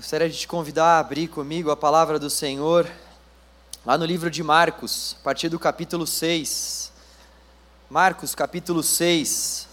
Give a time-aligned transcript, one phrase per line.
[0.00, 2.90] Gostaria de te convidar a abrir comigo a palavra do Senhor,
[3.84, 6.90] lá no livro de Marcos, a partir do capítulo 6.
[7.90, 9.68] Marcos, capítulo 6.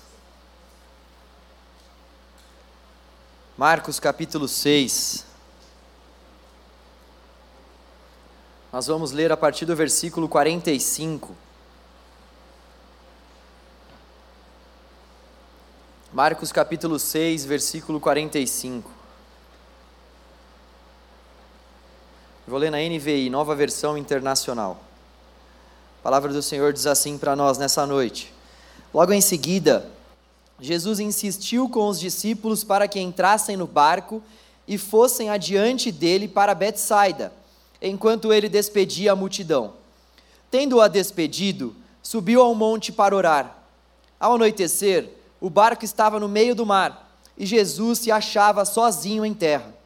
[3.57, 5.25] Marcos, capítulo 6.
[8.73, 11.33] Nós vamos ler a partir do versículo 45.
[16.11, 18.96] Marcos, capítulo 6, versículo 45.
[22.47, 24.79] Vou ler na NVI, nova versão internacional.
[25.99, 28.33] A palavra do Senhor diz assim para nós nessa noite.
[28.93, 29.91] Logo em seguida,
[30.57, 34.23] Jesus insistiu com os discípulos para que entrassem no barco
[34.65, 37.33] e fossem adiante dele para Betsaida,
[37.81, 39.73] enquanto ele despedia a multidão.
[40.49, 43.57] Tendo-a despedido, subiu ao monte para orar.
[44.17, 45.09] Ao anoitecer,
[45.41, 49.76] o barco estava no meio do mar e Jesus se achava sozinho em terra.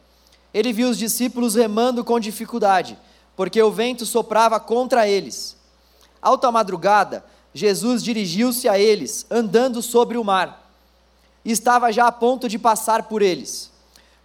[0.53, 2.97] Ele viu os discípulos remando com dificuldade,
[3.35, 5.55] porque o vento soprava contra eles.
[6.21, 10.69] Alta madrugada, Jesus dirigiu-se a eles, andando sobre o mar,
[11.43, 13.71] e estava já a ponto de passar por eles.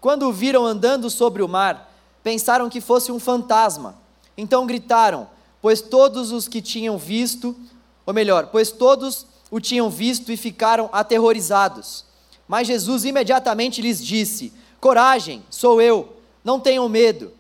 [0.00, 3.96] Quando o viram andando sobre o mar, pensaram que fosse um fantasma.
[4.36, 5.28] Então gritaram,
[5.62, 7.56] pois todos os que tinham visto,
[8.04, 12.04] ou melhor, pois todos o tinham visto e ficaram aterrorizados.
[12.46, 16.15] Mas Jesus imediatamente lhes disse: Coragem, sou eu
[16.46, 17.32] não tenham medo.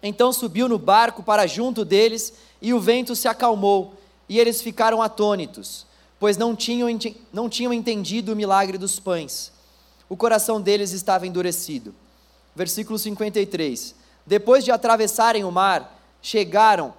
[0.00, 3.94] Então subiu no barco para junto deles, e o vento se acalmou,
[4.28, 5.84] e eles ficaram atônitos,
[6.20, 6.88] pois não tinham,
[7.32, 9.50] não tinham entendido o milagre dos pães.
[10.08, 11.92] O coração deles estava endurecido.
[12.54, 13.96] Versículo 53.
[14.24, 16.94] Depois de atravessarem o mar, chegaram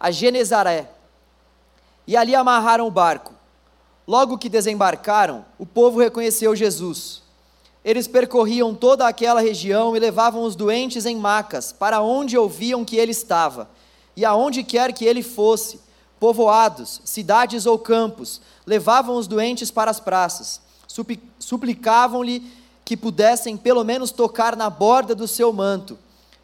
[0.00, 0.90] a Genezaré,
[2.06, 3.34] e ali amarraram o barco.
[4.06, 7.27] Logo que desembarcaram, o povo reconheceu Jesus
[7.88, 12.98] eles percorriam toda aquela região e levavam os doentes em macas, para onde ouviam que
[12.98, 13.66] ele estava,
[14.14, 15.80] e aonde quer que ele fosse,
[16.20, 20.60] povoados, cidades ou campos, levavam os doentes para as praças,
[21.38, 22.52] suplicavam-lhe
[22.84, 25.98] que pudessem pelo menos tocar na borda do seu manto,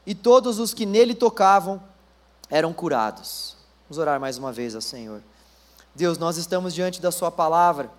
[0.06, 1.78] e todos os que nele tocavam
[2.48, 3.54] eram curados.
[3.86, 5.20] Vamos orar mais uma vez ao Senhor.
[5.94, 7.90] Deus, nós estamos diante da Sua palavra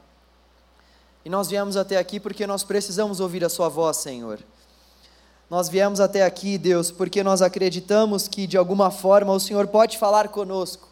[1.25, 4.40] e nós viemos até aqui porque nós precisamos ouvir a Sua voz, Senhor.
[5.50, 9.97] Nós viemos até aqui, Deus, porque nós acreditamos que de alguma forma o Senhor pode
[9.97, 10.88] falar conosco.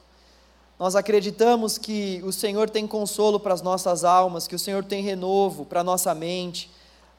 [0.80, 5.04] Nós acreditamos que o Senhor tem consolo para as nossas almas, que o Senhor tem
[5.04, 6.68] renovo para a nossa mente.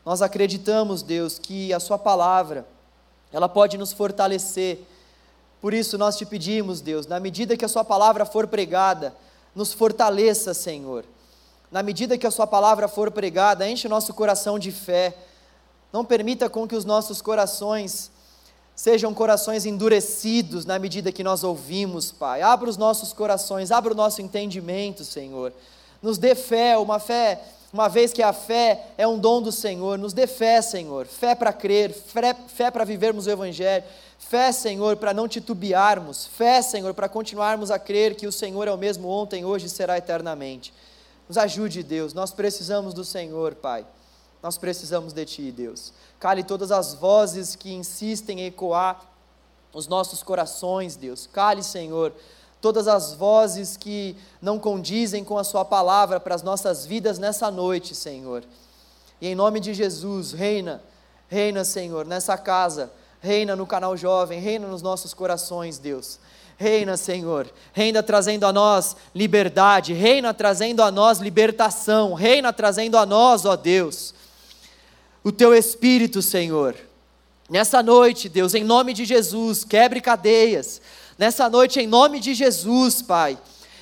[0.05, 2.67] Nós acreditamos, Deus, que a Sua palavra,
[3.33, 4.81] ela pode nos fortalecer.
[5.61, 9.15] Por isso nós te pedimos, Deus, na medida que a Sua palavra for pregada,
[9.55, 11.05] nos fortaleça, Senhor
[11.75, 15.13] na medida que a Sua palavra for pregada, enche o nosso coração de fé.
[15.93, 18.13] Não permita com que os nossos corações
[18.77, 22.43] sejam corações endurecidos na medida que nós ouvimos, Pai.
[22.43, 25.53] Abra os nossos corações, abra o nosso entendimento, Senhor.
[26.01, 27.43] Nos dê fé, uma fé,
[27.73, 31.07] uma vez que a fé é um dom do Senhor, nos dê fé, Senhor.
[31.07, 33.83] Fé para crer, fé, fé para vivermos o Evangelho.
[34.17, 36.25] Fé, Senhor, para não titubearmos.
[36.25, 39.69] Fé, Senhor, para continuarmos a crer que o Senhor é o mesmo ontem, hoje e
[39.69, 40.73] será eternamente.
[41.35, 42.15] Nos ajude, Deus.
[42.15, 43.85] Nós precisamos do Senhor, Pai.
[44.41, 45.93] Nós precisamos de Ti, Deus.
[46.21, 49.05] Cale todas as vozes que insistem em ecoar
[49.73, 51.27] os nossos corações, Deus.
[51.27, 52.13] Cale, Senhor,
[52.61, 57.51] todas as vozes que não condizem com a Sua palavra para as nossas vidas nessa
[57.51, 58.45] noite, Senhor.
[59.21, 60.81] E em nome de Jesus, reina,
[61.29, 66.21] reina, Senhor, nessa casa, reina no canal jovem, reina nos nossos corações, Deus.
[66.57, 73.05] Reina, Senhor, reina trazendo a nós liberdade, reina trazendo a nós libertação, reina trazendo a
[73.05, 74.15] nós, ó Deus,
[75.25, 76.77] o teu Espírito, Senhor.
[77.51, 80.81] Nessa noite, Deus, em nome de Jesus, quebre cadeias.
[81.19, 83.37] Nessa noite, em nome de Jesus, Pai,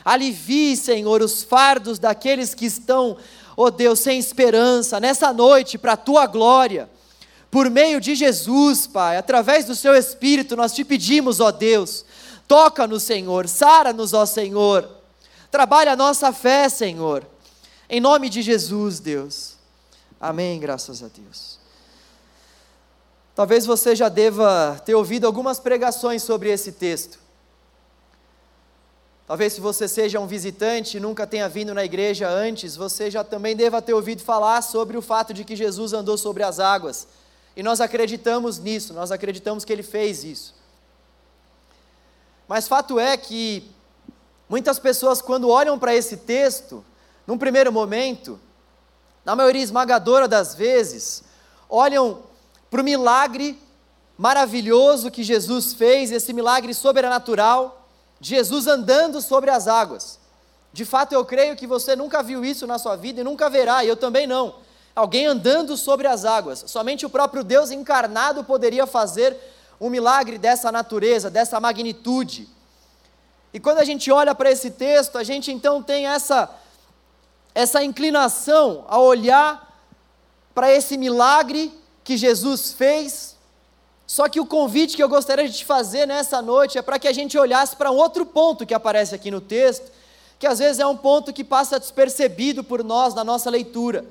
[0.04, 3.18] alivie, Senhor, os fardos daqueles que estão,
[3.56, 4.98] ó Deus, sem esperança.
[4.98, 6.88] Nessa noite, para a tua glória,
[7.50, 12.04] por meio de Jesus, Pai, através do seu Espírito, nós te pedimos, ó Deus,
[12.52, 14.86] Toca-nos, Senhor, sara-nos, ó Senhor.
[15.50, 17.26] Trabalha a nossa fé, Senhor.
[17.88, 19.54] Em nome de Jesus, Deus.
[20.20, 21.58] Amém, graças a Deus.
[23.34, 27.18] Talvez você já deva ter ouvido algumas pregações sobre esse texto.
[29.26, 33.24] Talvez se você seja um visitante e nunca tenha vindo na igreja antes, você já
[33.24, 37.08] também deva ter ouvido falar sobre o fato de que Jesus andou sobre as águas.
[37.56, 40.60] E nós acreditamos nisso, nós acreditamos que ele fez isso.
[42.48, 43.70] Mas fato é que
[44.48, 46.84] muitas pessoas, quando olham para esse texto,
[47.26, 48.38] num primeiro momento,
[49.24, 51.22] na maioria esmagadora das vezes,
[51.68, 52.22] olham
[52.70, 53.58] para o milagre
[54.18, 57.88] maravilhoso que Jesus fez, esse milagre sobrenatural,
[58.20, 60.18] Jesus andando sobre as águas.
[60.72, 63.84] De fato, eu creio que você nunca viu isso na sua vida e nunca verá,
[63.84, 64.54] e eu também não.
[64.94, 66.64] Alguém andando sobre as águas.
[66.66, 69.36] Somente o próprio Deus encarnado poderia fazer
[69.82, 72.48] um milagre dessa natureza, dessa magnitude.
[73.52, 76.48] E quando a gente olha para esse texto, a gente então tem essa
[77.52, 79.76] essa inclinação a olhar
[80.54, 83.36] para esse milagre que Jesus fez.
[84.06, 87.08] Só que o convite que eu gostaria de te fazer nessa noite é para que
[87.08, 89.90] a gente olhasse para um outro ponto que aparece aqui no texto,
[90.38, 94.06] que às vezes é um ponto que passa despercebido por nós na nossa leitura.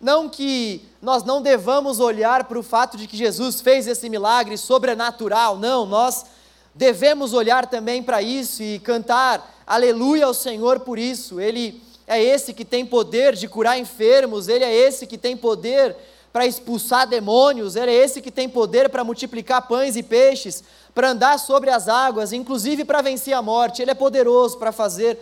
[0.00, 4.58] Não que nós não devamos olhar para o fato de que Jesus fez esse milagre
[4.58, 6.26] sobrenatural, não, nós
[6.74, 11.40] devemos olhar também para isso e cantar aleluia ao Senhor por isso.
[11.40, 15.96] Ele é esse que tem poder de curar enfermos, ele é esse que tem poder
[16.32, 20.62] para expulsar demônios, ele é esse que tem poder para multiplicar pães e peixes,
[20.94, 23.80] para andar sobre as águas, inclusive para vencer a morte.
[23.80, 25.18] Ele é poderoso para fazer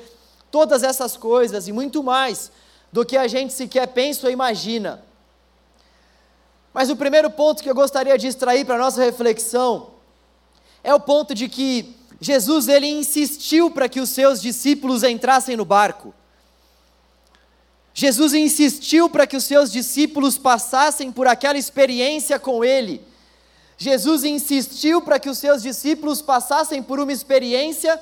[0.50, 2.50] todas essas coisas e muito mais
[2.94, 5.02] do que a gente sequer pensa ou imagina.
[6.72, 9.90] Mas o primeiro ponto que eu gostaria de extrair para a nossa reflexão
[10.82, 15.64] é o ponto de que Jesus ele insistiu para que os seus discípulos entrassem no
[15.64, 16.14] barco.
[17.92, 23.04] Jesus insistiu para que os seus discípulos passassem por aquela experiência com ele
[23.76, 28.00] Jesus insistiu para que os seus discípulos passassem por uma experiência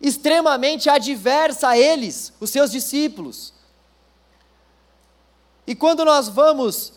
[0.00, 3.51] extremamente adversa a eles, os seus discípulos.
[5.66, 6.92] E quando nós vamos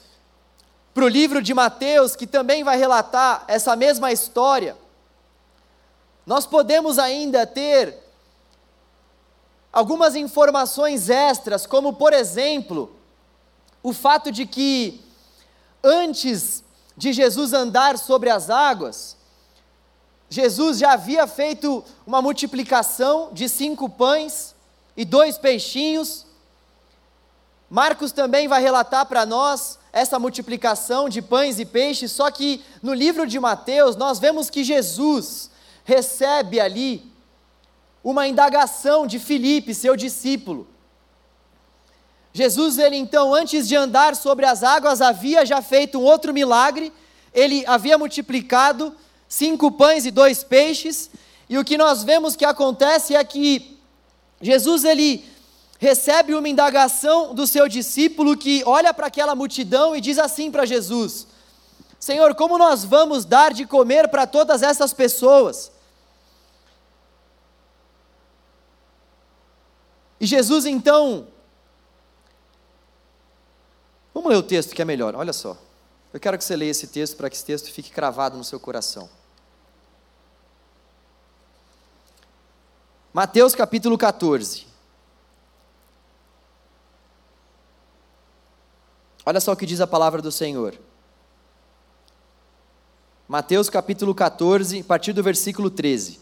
[0.93, 4.77] para o livro de Mateus, que também vai relatar essa mesma história,
[6.25, 7.97] nós podemos ainda ter
[9.71, 12.95] algumas informações extras, como por exemplo,
[13.83, 15.01] o fato de que
[15.83, 16.63] antes
[16.97, 19.15] de Jesus andar sobre as águas,
[20.29, 24.55] Jesus já havia feito uma multiplicação de cinco pães
[24.97, 26.24] e dois peixinhos.
[27.69, 32.93] Marcos também vai relatar para nós essa multiplicação de pães e peixes, só que no
[32.93, 35.49] livro de Mateus nós vemos que Jesus
[35.83, 37.11] recebe ali
[38.03, 40.67] uma indagação de Filipe, seu discípulo.
[42.33, 46.91] Jesus, ele então, antes de andar sobre as águas, havia já feito um outro milagre,
[47.33, 48.93] ele havia multiplicado
[49.27, 51.09] cinco pães e dois peixes,
[51.49, 53.79] e o que nós vemos que acontece é que
[54.41, 55.25] Jesus, ele
[55.79, 60.65] recebe uma indagação do seu discípulo que olha para aquela multidão e diz assim para
[60.65, 61.27] Jesus:
[61.99, 65.71] Senhor, como nós vamos dar de comer para todas essas pessoas?
[70.19, 71.27] E Jesus então
[74.15, 75.57] Vamos ler o texto que é melhor, olha só.
[76.13, 78.57] Eu quero que você leia esse texto para que esse texto fique cravado no seu
[78.57, 79.09] coração.
[83.13, 84.65] Mateus capítulo 14.
[89.25, 90.77] Olha só o que diz a palavra do Senhor.
[93.27, 96.19] Mateus capítulo 14, a partir do versículo 13.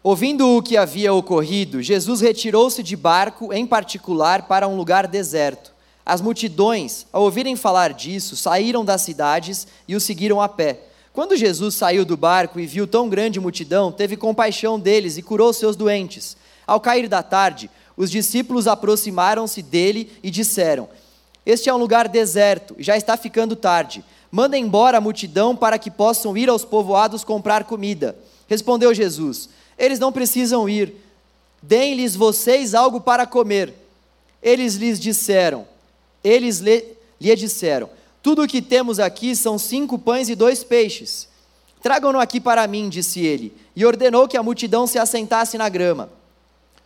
[0.00, 5.72] Ouvindo o que havia ocorrido, Jesus retirou-se de barco, em particular, para um lugar deserto.
[6.06, 10.80] As multidões, ao ouvirem falar disso, saíram das cidades e o seguiram a pé.
[11.12, 15.52] Quando Jesus saiu do barco e viu tão grande multidão, teve compaixão deles e curou
[15.52, 16.36] seus doentes.
[16.66, 20.88] Ao cair da tarde, os discípulos aproximaram-se dele e disseram:
[21.44, 24.04] Este é um lugar deserto, já está ficando tarde.
[24.30, 28.16] Manda embora a multidão para que possam ir aos povoados comprar comida.
[28.48, 29.48] Respondeu Jesus:
[29.82, 30.94] eles não precisam ir.
[31.60, 33.74] Deem-lhes vocês algo para comer.
[34.42, 35.66] Eles lhes disseram,
[36.22, 36.84] eles lhe,
[37.20, 37.90] lhe disseram:
[38.22, 41.28] Tudo o que temos aqui são cinco pães e dois peixes.
[41.82, 46.10] Tragam-no aqui para mim, disse ele, e ordenou que a multidão se assentasse na grama.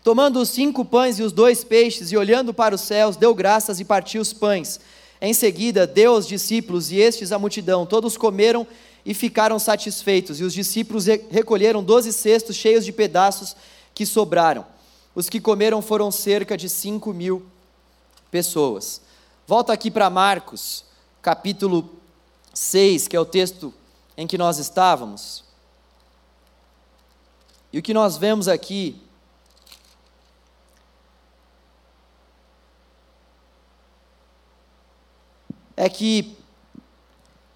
[0.06, 3.80] Tomando os cinco pães e os dois peixes, e olhando para os céus, deu graças
[3.80, 4.78] e partiu os pães.
[5.20, 7.84] Em seguida, deu aos discípulos e estes à multidão.
[7.84, 8.64] Todos comeram
[9.04, 10.38] e ficaram satisfeitos.
[10.38, 13.56] E os discípulos recolheram doze cestos cheios de pedaços
[13.92, 14.64] que sobraram.
[15.12, 17.44] Os que comeram foram cerca de cinco mil
[18.30, 19.00] pessoas.
[19.44, 20.84] Volta aqui para Marcos,
[21.20, 21.96] capítulo
[22.54, 23.74] 6, que é o texto
[24.16, 25.42] em que nós estávamos.
[27.72, 29.02] E o que nós vemos aqui
[35.76, 36.36] é que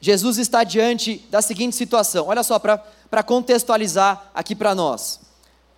[0.00, 2.26] Jesus está diante da seguinte situação.
[2.28, 5.20] Olha só, para contextualizar aqui para nós.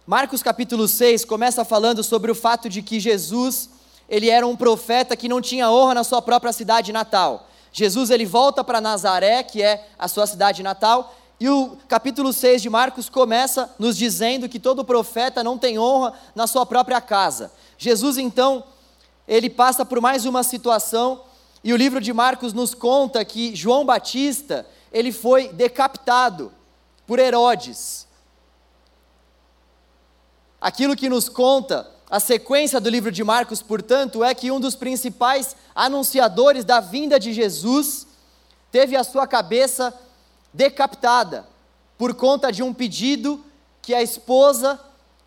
[0.07, 3.71] Marcos capítulo 6 começa falando sobre o fato de que Jesus,
[4.09, 7.49] ele era um profeta que não tinha honra na sua própria cidade natal.
[7.73, 12.63] Jesus ele volta para Nazaré, que é a sua cidade natal, e o capítulo 6
[12.63, 17.51] de Marcos começa nos dizendo que todo profeta não tem honra na sua própria casa.
[17.79, 18.63] Jesus então,
[19.27, 21.23] ele passa por mais uma situação,
[21.65, 26.53] e o livro de Marcos nos conta que João Batista, ele foi decapitado
[27.07, 28.07] por Herodes.
[30.61, 34.75] Aquilo que nos conta a sequência do livro de Marcos, portanto, é que um dos
[34.75, 38.07] principais anunciadores da vinda de Jesus
[38.71, 39.95] teve a sua cabeça
[40.53, 41.47] decapitada
[41.97, 43.45] por conta de um pedido
[43.81, 44.79] que a esposa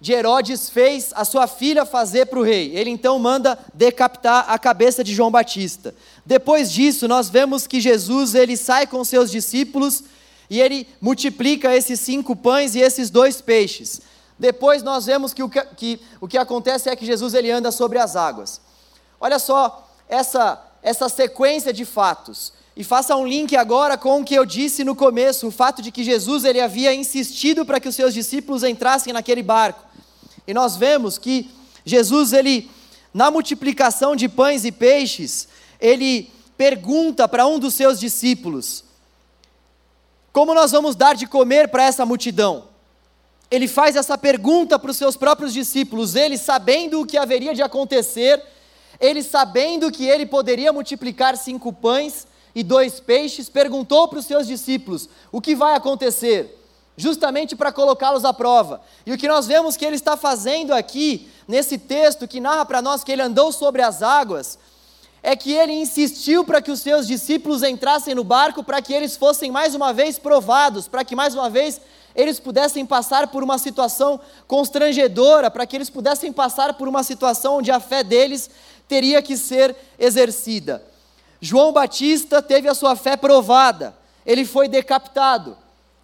[0.06, 2.72] de Herodes fez a sua filha fazer para o rei.
[2.78, 5.96] Ele então manda decapitar a cabeça de João Batista.
[6.24, 10.04] Depois disso, nós vemos que Jesus ele sai com seus discípulos
[10.48, 14.00] e ele multiplica esses cinco pães e esses dois peixes.
[14.38, 17.72] Depois nós vemos que o que, que, o que acontece é que Jesus ele anda
[17.72, 18.62] sobre as águas.
[19.20, 22.54] Olha só essa, essa sequência de fatos.
[22.78, 25.92] E faça um link agora com o que eu disse no começo, o fato de
[25.92, 29.85] que Jesus ele havia insistido para que os seus discípulos entrassem naquele barco.
[30.48, 31.50] E nós vemos que
[31.84, 32.70] Jesus ele
[33.14, 35.48] na multiplicação de pães e peixes,
[35.80, 38.84] ele pergunta para um dos seus discípulos:
[40.34, 42.76] Como nós vamos dar de comer para essa multidão?
[43.50, 47.62] ele faz essa pergunta para os seus próprios discípulos, ele sabendo o que haveria de
[47.62, 48.44] acontecer,
[49.00, 54.48] ele sabendo que ele poderia multiplicar cinco pães e dois peixes, perguntou para os seus
[54.48, 56.62] discípulos: o que vai acontecer?
[56.98, 58.82] Justamente para colocá-los à prova.
[59.06, 62.82] E o que nós vemos que ele está fazendo aqui, nesse texto que narra para
[62.82, 64.58] nós que ele andou sobre as águas,
[65.22, 69.18] é que ele insistiu para que os seus discípulos entrassem no barco, para que eles
[69.18, 71.82] fossem mais uma vez provados, para que mais uma vez
[72.16, 77.58] eles pudessem passar por uma situação constrangedora, para que eles pudessem passar por uma situação
[77.58, 78.50] onde a fé deles
[78.88, 80.84] teria que ser exercida.
[81.42, 85.58] João Batista teve a sua fé provada, ele foi decapitado.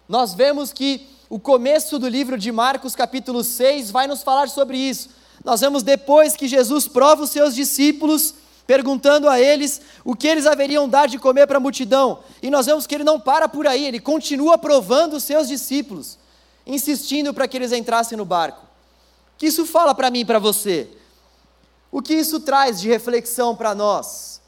[0.08, 4.76] Nós vemos que o começo do livro de Marcos, capítulo 6, vai nos falar sobre
[4.76, 5.08] isso.
[5.44, 8.34] Nós vemos depois que Jesus prova os seus discípulos
[8.66, 12.20] perguntando a eles o que eles haveriam dar de comer para a multidão.
[12.42, 16.18] E nós vemos que ele não para por aí, ele continua provando os seus discípulos,
[16.66, 18.62] insistindo para que eles entrassem no barco.
[19.34, 20.88] O que isso fala para mim e para você?
[21.90, 24.41] O que isso traz de reflexão para nós?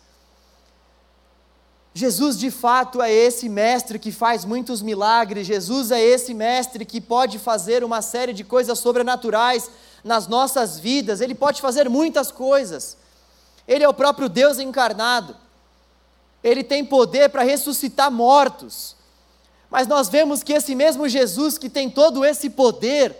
[1.96, 7.00] Jesus de fato é esse mestre que faz muitos milagres, Jesus é esse mestre que
[7.00, 9.70] pode fazer uma série de coisas sobrenaturais
[10.02, 12.96] nas nossas vidas, ele pode fazer muitas coisas.
[13.66, 15.36] Ele é o próprio Deus encarnado.
[16.42, 18.96] Ele tem poder para ressuscitar mortos.
[19.70, 23.16] Mas nós vemos que esse mesmo Jesus que tem todo esse poder,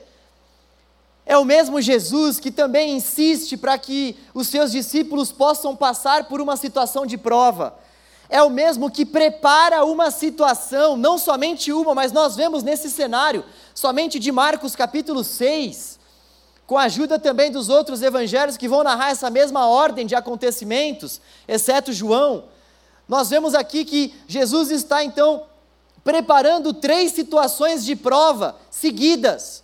[1.25, 6.40] é o mesmo Jesus que também insiste para que os seus discípulos possam passar por
[6.40, 7.84] uma situação de prova.
[8.28, 13.45] É o mesmo que prepara uma situação, não somente uma, mas nós vemos nesse cenário,
[13.75, 15.99] somente de Marcos capítulo 6,
[16.66, 21.21] com a ajuda também dos outros evangelhos que vão narrar essa mesma ordem de acontecimentos,
[21.47, 22.45] exceto João,
[23.07, 25.45] nós vemos aqui que Jesus está então
[26.02, 29.62] preparando três situações de prova seguidas.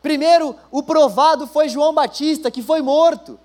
[0.00, 3.38] Primeiro, o provado foi João Batista, que foi morto.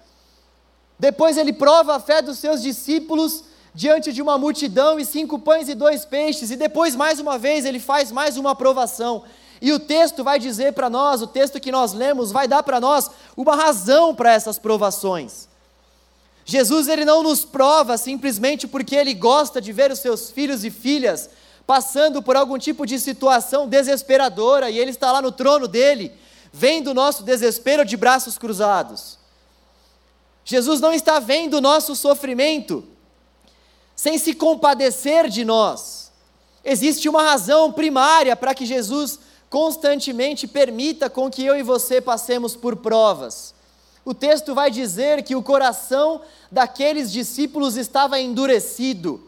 [0.98, 3.44] Depois, ele prova a fé dos seus discípulos
[3.78, 6.50] diante de uma multidão e cinco pães e dois peixes.
[6.50, 9.24] E depois, mais uma vez, ele faz mais uma aprovação.
[9.62, 12.80] E o texto vai dizer para nós, o texto que nós lemos, vai dar para
[12.80, 15.48] nós uma razão para essas provações.
[16.44, 20.72] Jesus ele não nos prova simplesmente porque ele gosta de ver os seus filhos e
[20.72, 21.30] filhas
[21.68, 26.12] passando por algum tipo de situação desesperadora e ele está lá no trono dele,
[26.52, 29.20] vendo o nosso desespero de braços cruzados.
[30.44, 32.97] Jesus não está vendo o nosso sofrimento
[33.98, 36.12] sem se compadecer de nós.
[36.64, 42.56] Existe uma razão primária para que Jesus constantemente permita com que eu e você passemos
[42.56, 43.56] por provas.
[44.06, 49.22] O texto vai dizer que o coração daqueles discípulos estava endurecido.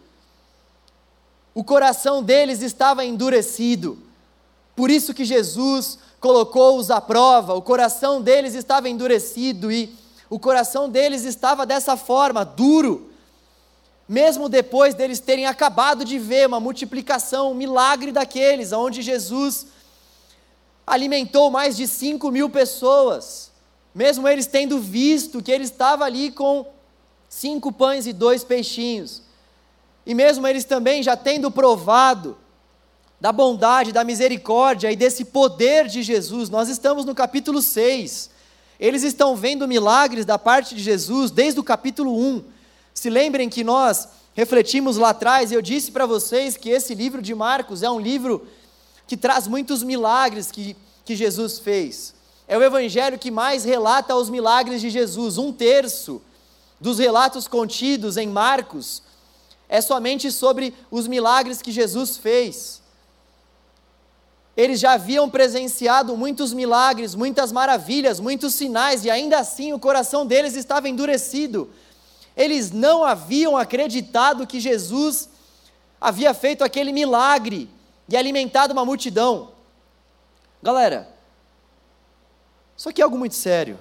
[1.55, 3.97] O coração deles estava endurecido.
[4.75, 7.55] Por isso que Jesus colocou-os à prova.
[7.55, 9.95] O coração deles estava endurecido e
[10.29, 13.08] o coração deles estava dessa forma, duro.
[14.09, 19.67] Mesmo depois deles terem acabado de ver uma multiplicação, um milagre daqueles, onde Jesus
[20.87, 23.51] alimentou mais de 5 mil pessoas,
[23.93, 26.65] mesmo eles tendo visto que ele estava ali com
[27.29, 29.21] cinco pães e dois peixinhos,
[30.07, 32.35] e mesmo eles também já tendo provado
[33.21, 38.31] da bondade, da misericórdia e desse poder de Jesus, nós estamos no capítulo 6.
[38.79, 42.58] Eles estão vendo milagres da parte de Jesus desde o capítulo 1.
[42.93, 47.33] Se lembrem que nós refletimos lá atrás, eu disse para vocês que esse livro de
[47.35, 48.47] Marcos é um livro
[49.07, 52.13] que traz muitos milagres que, que Jesus fez.
[52.47, 55.37] É o evangelho que mais relata os milagres de Jesus.
[55.37, 56.21] Um terço
[56.79, 59.03] dos relatos contidos em Marcos
[59.67, 62.81] é somente sobre os milagres que Jesus fez.
[64.57, 70.25] Eles já haviam presenciado muitos milagres, muitas maravilhas, muitos sinais, e ainda assim o coração
[70.25, 71.69] deles estava endurecido.
[72.39, 75.27] Eles não haviam acreditado que Jesus
[75.99, 77.69] havia feito aquele milagre
[78.07, 79.51] e alimentado uma multidão.
[80.63, 81.13] Galera,
[82.77, 83.77] isso aqui é algo muito sério.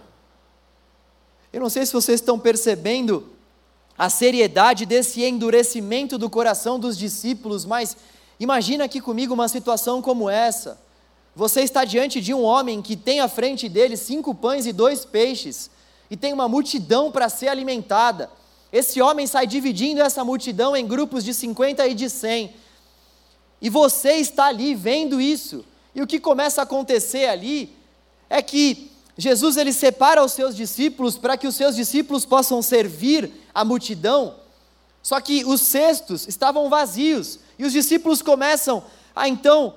[1.52, 3.30] Eu não sei se vocês estão percebendo
[3.96, 7.96] a seriedade desse endurecimento do coração dos discípulos, mas
[8.40, 10.80] imagina aqui comigo uma situação como essa.
[11.36, 15.04] Você está diante de um homem que tem à frente dele cinco pães e dois
[15.04, 15.70] peixes,
[16.10, 18.28] e tem uma multidão para ser alimentada.
[18.72, 22.54] Esse homem sai dividindo essa multidão em grupos de 50 e de 100.
[23.60, 25.64] E você está ali vendo isso.
[25.94, 27.74] E o que começa a acontecer ali
[28.28, 33.30] é que Jesus ele separa os seus discípulos para que os seus discípulos possam servir
[33.52, 34.36] a multidão.
[35.02, 38.84] Só que os cestos estavam vazios e os discípulos começam
[39.16, 39.74] a então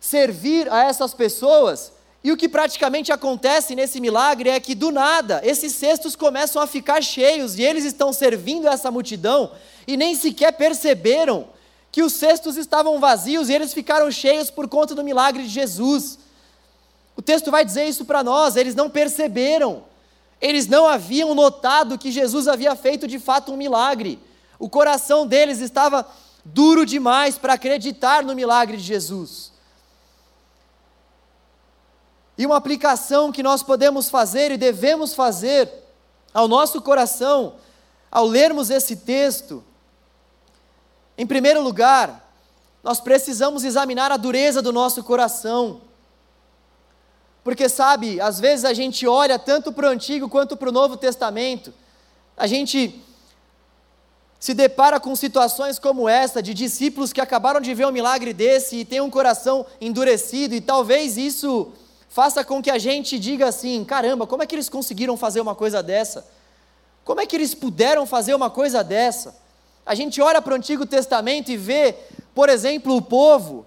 [0.00, 1.92] servir a essas pessoas.
[2.26, 6.66] E o que praticamente acontece nesse milagre é que do nada esses cestos começam a
[6.66, 9.52] ficar cheios e eles estão servindo essa multidão
[9.86, 11.46] e nem sequer perceberam
[11.92, 16.18] que os cestos estavam vazios e eles ficaram cheios por conta do milagre de Jesus.
[17.14, 19.84] O texto vai dizer isso para nós, eles não perceberam,
[20.40, 24.18] eles não haviam notado que Jesus havia feito de fato um milagre.
[24.58, 26.04] O coração deles estava
[26.44, 29.54] duro demais para acreditar no milagre de Jesus.
[32.38, 35.70] E uma aplicação que nós podemos fazer e devemos fazer
[36.34, 37.54] ao nosso coração,
[38.10, 39.64] ao lermos esse texto,
[41.16, 42.30] em primeiro lugar,
[42.82, 45.80] nós precisamos examinar a dureza do nosso coração.
[47.42, 50.96] Porque, sabe, às vezes a gente olha tanto para o Antigo quanto para o Novo
[50.96, 51.72] Testamento,
[52.36, 53.02] a gente
[54.38, 58.76] se depara com situações como essa, de discípulos que acabaram de ver um milagre desse
[58.76, 61.72] e têm um coração endurecido, e talvez isso
[62.16, 65.54] faça com que a gente diga assim: caramba, como é que eles conseguiram fazer uma
[65.54, 66.26] coisa dessa?
[67.04, 69.36] Como é que eles puderam fazer uma coisa dessa?
[69.84, 71.94] A gente olha para o Antigo Testamento e vê,
[72.34, 73.66] por exemplo, o povo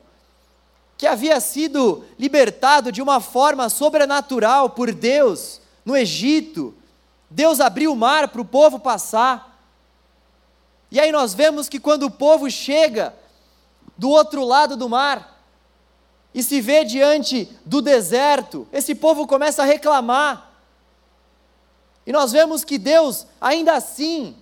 [0.97, 6.73] que havia sido libertado de uma forma sobrenatural por Deus no Egito.
[7.29, 9.63] Deus abriu o mar para o povo passar.
[10.89, 13.13] E aí nós vemos que quando o povo chega
[13.95, 15.38] do outro lado do mar
[16.33, 20.51] e se vê diante do deserto, esse povo começa a reclamar.
[22.05, 24.35] E nós vemos que Deus, ainda assim,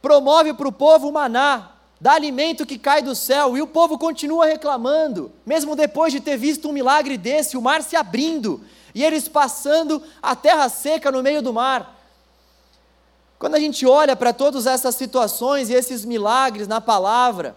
[0.00, 3.98] promove para o povo o maná, dá alimento que cai do céu, e o povo
[3.98, 8.60] continua reclamando, mesmo depois de ter visto um milagre desse, o mar se abrindo,
[8.94, 11.98] e eles passando a terra seca no meio do mar.
[13.38, 17.56] Quando a gente olha para todas essas situações e esses milagres na palavra,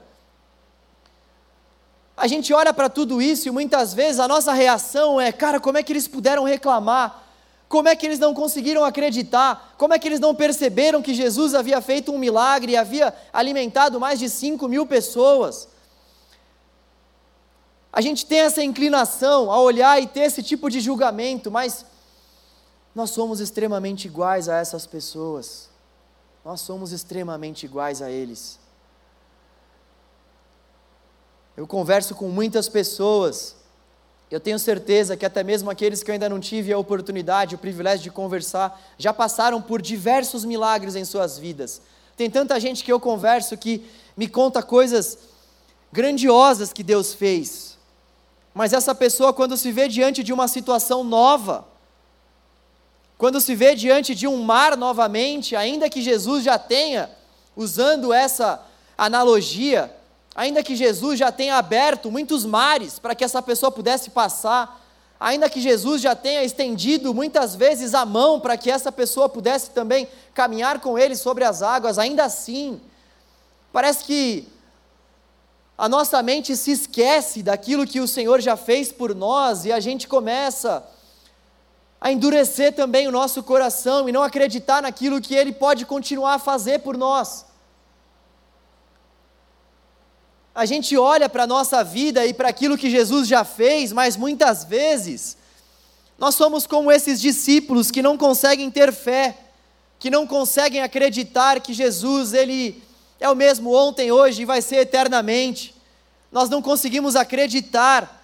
[2.17, 5.77] a gente olha para tudo isso e muitas vezes a nossa reação é: cara, como
[5.77, 7.23] é que eles puderam reclamar?
[7.67, 9.75] Como é que eles não conseguiram acreditar?
[9.77, 13.99] Como é que eles não perceberam que Jesus havia feito um milagre e havia alimentado
[13.99, 15.67] mais de 5 mil pessoas?
[17.91, 21.85] A gente tem essa inclinação a olhar e ter esse tipo de julgamento, mas
[22.93, 25.69] nós somos extremamente iguais a essas pessoas.
[26.43, 28.59] Nós somos extremamente iguais a eles.
[31.55, 33.55] Eu converso com muitas pessoas
[34.29, 37.59] eu tenho certeza que até mesmo aqueles que eu ainda não tive a oportunidade, o
[37.59, 41.81] privilégio de conversar, já passaram por diversos milagres em suas vidas.
[42.17, 43.85] Tem tanta gente que eu converso que
[44.17, 45.17] me conta coisas
[45.91, 47.77] grandiosas que Deus fez.
[48.53, 51.67] Mas essa pessoa, quando se vê diante de uma situação nova,
[53.17, 57.09] quando se vê diante de um mar novamente, ainda que Jesus já tenha,
[57.55, 58.65] usando essa
[58.97, 59.93] analogia,
[60.35, 64.83] ainda que Jesus já tenha aberto muitos mares para que essa pessoa pudesse passar,
[65.17, 69.69] ainda que Jesus já tenha estendido muitas vezes a mão para que essa pessoa pudesse
[69.69, 72.81] também caminhar com ele sobre as águas, ainda assim,
[73.71, 74.45] parece que
[75.77, 79.79] a nossa mente se esquece daquilo que o Senhor já fez por nós e a
[79.79, 80.85] gente começa
[81.99, 86.39] a endurecer também o nosso coração e não acreditar naquilo que Ele pode continuar a
[86.39, 87.45] fazer por nós
[90.55, 94.15] a gente olha para a nossa vida e para aquilo que Jesus já fez, mas
[94.15, 95.35] muitas vezes
[96.17, 99.37] nós somos como esses discípulos que não conseguem ter fé,
[99.99, 102.81] que não conseguem acreditar que Jesus ele
[103.19, 105.75] é o mesmo ontem, hoje e vai ser eternamente.
[106.31, 108.23] Nós não conseguimos acreditar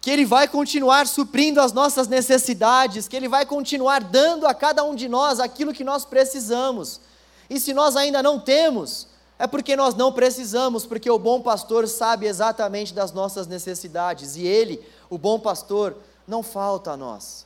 [0.00, 4.82] que Ele vai continuar suprindo as nossas necessidades, que Ele vai continuar dando a cada
[4.82, 7.00] um de nós aquilo que nós precisamos.
[7.48, 9.06] E se nós ainda não temos,
[9.42, 14.46] é porque nós não precisamos, porque o bom pastor sabe exatamente das nossas necessidades e
[14.46, 15.96] Ele, o bom pastor,
[16.28, 17.44] não falta a nós.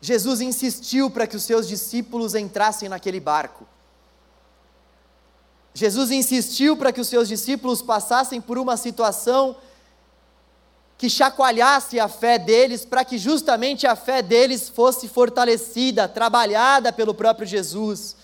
[0.00, 3.64] Jesus insistiu para que os seus discípulos entrassem naquele barco.
[5.72, 9.54] Jesus insistiu para que os seus discípulos passassem por uma situação
[10.98, 17.14] que chacoalhasse a fé deles, para que justamente a fé deles fosse fortalecida, trabalhada pelo
[17.14, 18.23] próprio Jesus.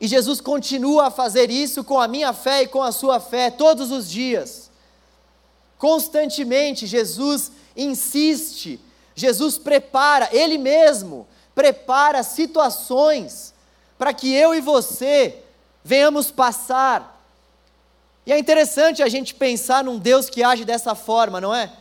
[0.00, 3.50] E Jesus continua a fazer isso com a minha fé e com a sua fé
[3.50, 4.70] todos os dias.
[5.78, 8.80] Constantemente, Jesus insiste,
[9.14, 13.54] Jesus prepara, Ele mesmo prepara situações
[13.98, 15.42] para que eu e você
[15.82, 17.14] venhamos passar.
[18.26, 21.72] E é interessante a gente pensar num Deus que age dessa forma, não é?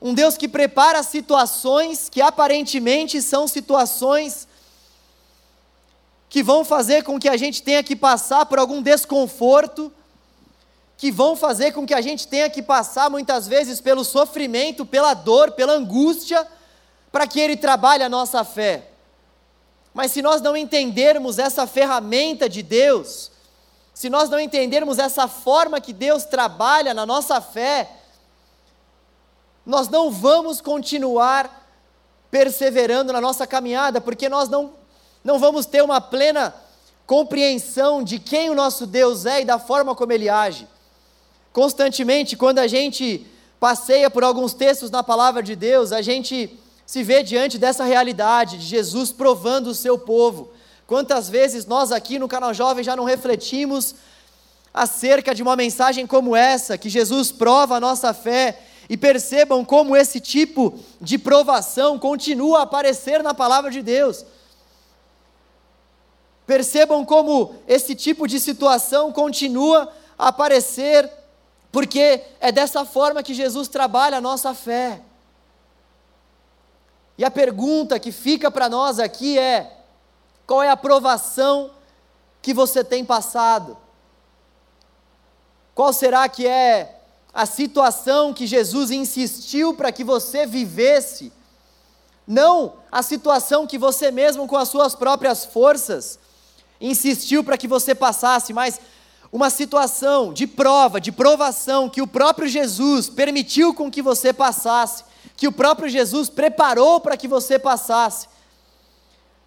[0.00, 4.48] Um Deus que prepara situações que aparentemente são situações
[6.32, 9.92] que vão fazer com que a gente tenha que passar por algum desconforto,
[10.96, 15.12] que vão fazer com que a gente tenha que passar muitas vezes pelo sofrimento, pela
[15.12, 16.48] dor, pela angústia,
[17.12, 18.92] para que Ele trabalhe a nossa fé.
[19.92, 23.30] Mas se nós não entendermos essa ferramenta de Deus,
[23.92, 27.90] se nós não entendermos essa forma que Deus trabalha na nossa fé,
[29.66, 31.68] nós não vamos continuar
[32.30, 34.80] perseverando na nossa caminhada, porque nós não,
[35.24, 36.54] não vamos ter uma plena
[37.06, 40.66] compreensão de quem o nosso Deus é e da forma como ele age.
[41.52, 43.26] Constantemente, quando a gente
[43.60, 48.58] passeia por alguns textos na palavra de Deus, a gente se vê diante dessa realidade
[48.58, 50.50] de Jesus provando o seu povo.
[50.86, 53.94] Quantas vezes nós aqui no canal Jovem já não refletimos
[54.74, 58.58] acerca de uma mensagem como essa, que Jesus prova a nossa fé,
[58.88, 64.24] e percebam como esse tipo de provação continua a aparecer na palavra de Deus.
[66.46, 71.10] Percebam como esse tipo de situação continua a aparecer,
[71.70, 75.00] porque é dessa forma que Jesus trabalha a nossa fé.
[77.16, 79.78] E a pergunta que fica para nós aqui é:
[80.46, 81.70] qual é a provação
[82.40, 83.76] que você tem passado?
[85.74, 87.00] Qual será que é
[87.32, 91.32] a situação que Jesus insistiu para que você vivesse?
[92.26, 96.18] Não a situação que você mesmo, com as suas próprias forças,
[96.82, 98.80] insistiu para que você passasse, mas
[99.30, 105.04] uma situação de prova, de provação que o próprio Jesus permitiu com que você passasse,
[105.36, 108.28] que o próprio Jesus preparou para que você passasse.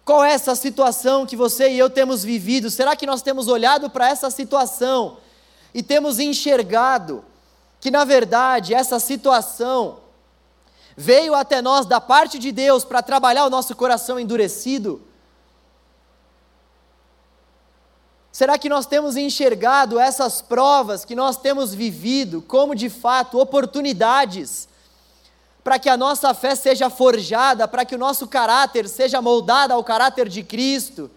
[0.04, 2.70] Qual é essa situação que você e eu temos vivido?
[2.70, 5.18] Será que nós temos olhado para essa situação
[5.74, 7.24] e temos enxergado
[7.80, 9.98] que, na verdade, essa situação
[10.96, 15.02] veio até nós da parte de Deus para trabalhar o nosso coração endurecido?
[18.36, 24.68] Será que nós temos enxergado essas provas que nós temos vivido como de fato oportunidades
[25.64, 29.82] para que a nossa fé seja forjada, para que o nosso caráter seja moldado ao
[29.82, 31.10] caráter de Cristo,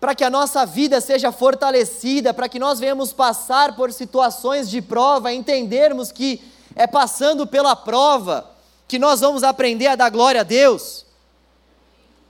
[0.00, 4.80] para que a nossa vida seja fortalecida, para que nós venhamos passar por situações de
[4.80, 6.40] prova, entendermos que
[6.74, 8.50] é passando pela prova
[8.88, 11.04] que nós vamos aprender a dar glória a Deus.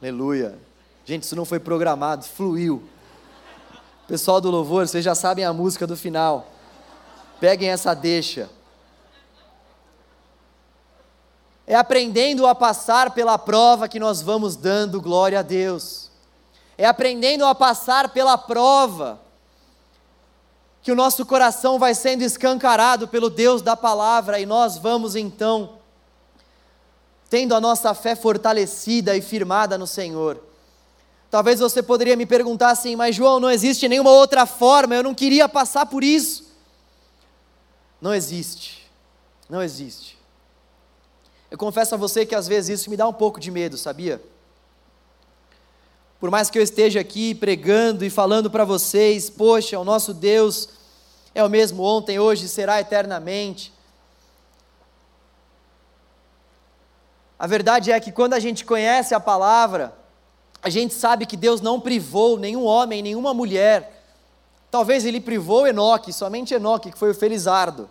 [0.03, 0.59] Aleluia.
[1.07, 2.91] Gente, isso não foi programado, fluiu.
[4.13, 6.47] Pessoal do louvor, vocês já sabem a música do final.
[7.41, 8.51] Peguem essa deixa.
[11.67, 16.11] É aprendendo a passar pela prova que nós vamos dando glória a Deus.
[16.77, 19.19] É aprendendo a passar pela prova
[20.83, 25.79] que o nosso coração vai sendo escancarado pelo Deus da palavra e nós vamos então
[27.31, 30.52] tendo a nossa fé fortalecida e firmada no Senhor.
[31.33, 35.15] Talvez você poderia me perguntar assim, mas João, não existe nenhuma outra forma, eu não
[35.15, 36.45] queria passar por isso.
[37.99, 38.87] Não existe,
[39.49, 40.19] não existe.
[41.51, 44.23] Eu confesso a você que às vezes isso me dá um pouco de medo, sabia?
[46.21, 50.69] Por mais que eu esteja aqui pregando e falando para vocês, poxa, o nosso Deus
[51.35, 53.73] é o mesmo ontem, hoje, será eternamente.
[57.39, 60.02] A verdade é que quando a gente conhece a palavra,
[60.63, 64.05] a gente sabe que Deus não privou nenhum homem, nenhuma mulher.
[64.71, 67.91] Talvez ele privou Enoque, somente Enoque, que foi o Felizardo.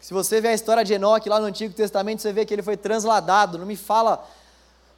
[0.00, 2.62] Se você vê a história de Enoque lá no Antigo Testamento, você vê que ele
[2.62, 3.58] foi transladado.
[3.58, 4.26] Não me fala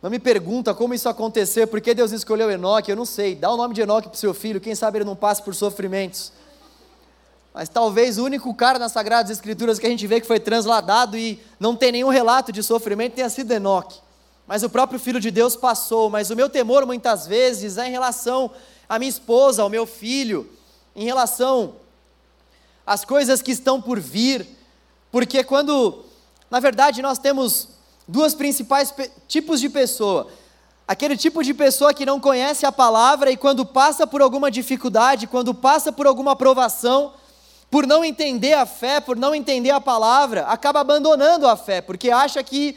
[0.01, 3.35] Não me pergunta como isso aconteceu, por que Deus escolheu Enoque, eu não sei.
[3.35, 5.55] Dá o nome de Enoque para o seu filho, quem sabe ele não passe por
[5.55, 6.33] sofrimentos.
[7.53, 11.18] Mas talvez o único cara nas Sagradas Escrituras que a gente vê que foi transladado
[11.18, 14.01] e não tem nenhum relato de sofrimento tenha sido Enoque.
[14.50, 16.10] Mas o próprio Filho de Deus passou.
[16.10, 18.50] Mas o meu temor muitas vezes é em relação
[18.88, 20.50] à minha esposa, ao meu filho,
[20.96, 21.76] em relação
[22.84, 24.44] às coisas que estão por vir.
[25.12, 26.04] Porque quando,
[26.50, 27.68] na verdade, nós temos
[28.08, 28.92] duas principais
[29.28, 30.26] tipos de pessoa.
[30.88, 35.28] Aquele tipo de pessoa que não conhece a palavra e quando passa por alguma dificuldade,
[35.28, 37.12] quando passa por alguma provação,
[37.70, 42.10] por não entender a fé, por não entender a palavra, acaba abandonando a fé, porque
[42.10, 42.76] acha que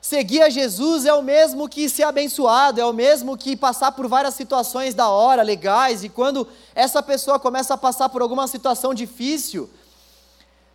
[0.00, 4.08] seguir a Jesus é o mesmo que ser abençoado, é o mesmo que passar por
[4.08, 8.94] várias situações da hora, legais, e quando essa pessoa começa a passar por alguma situação
[8.94, 9.68] difícil,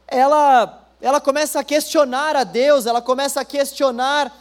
[0.07, 4.31] ela ela começa a questionar a Deus, ela começa a questionar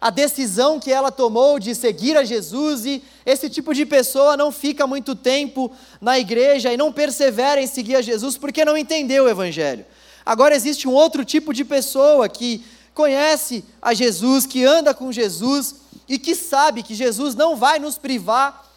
[0.00, 4.52] a decisão que ela tomou de seguir a Jesus, e esse tipo de pessoa não
[4.52, 9.24] fica muito tempo na igreja e não persevera em seguir a Jesus porque não entendeu
[9.24, 9.86] o Evangelho.
[10.24, 15.76] Agora existe um outro tipo de pessoa que conhece a Jesus, que anda com Jesus
[16.08, 18.70] e que sabe que Jesus não vai nos privar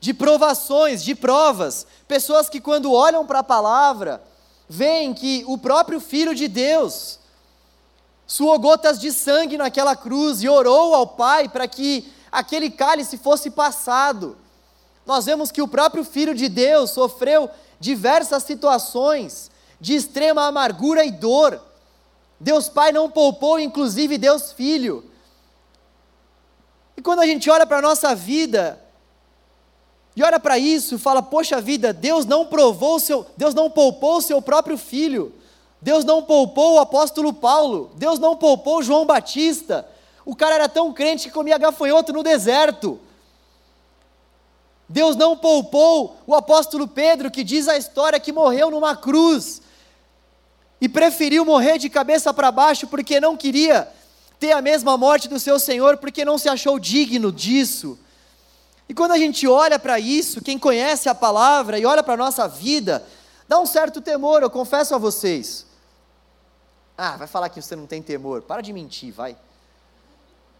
[0.00, 1.86] de provações, de provas.
[2.08, 4.22] Pessoas que, quando olham para a palavra,
[4.68, 7.18] veem que o próprio Filho de Deus
[8.26, 13.50] suou gotas de sangue naquela cruz e orou ao Pai para que aquele cálice fosse
[13.50, 14.36] passado.
[15.04, 19.50] Nós vemos que o próprio Filho de Deus sofreu diversas situações
[19.80, 21.60] de extrema amargura e dor.
[22.42, 25.04] Deus Pai não poupou, inclusive Deus Filho.
[26.96, 28.82] E quando a gente olha para a nossa vida,
[30.16, 34.20] e olha para isso fala: Poxa vida, Deus não provou seu, Deus não poupou o
[34.20, 35.32] seu próprio filho.
[35.80, 39.88] Deus não poupou o apóstolo Paulo, Deus não poupou João Batista.
[40.24, 42.98] O cara era tão crente que comia gafanhoto no deserto.
[44.88, 49.62] Deus não poupou o apóstolo Pedro, que diz a história que morreu numa cruz
[50.82, 53.88] e preferiu morrer de cabeça para baixo porque não queria
[54.40, 57.96] ter a mesma morte do seu Senhor, porque não se achou digno disso.
[58.88, 62.16] E quando a gente olha para isso, quem conhece a palavra e olha para a
[62.16, 63.06] nossa vida,
[63.46, 65.64] dá um certo temor, eu confesso a vocês.
[66.98, 68.42] Ah, vai falar que você não tem temor.
[68.42, 69.36] Para de mentir, vai.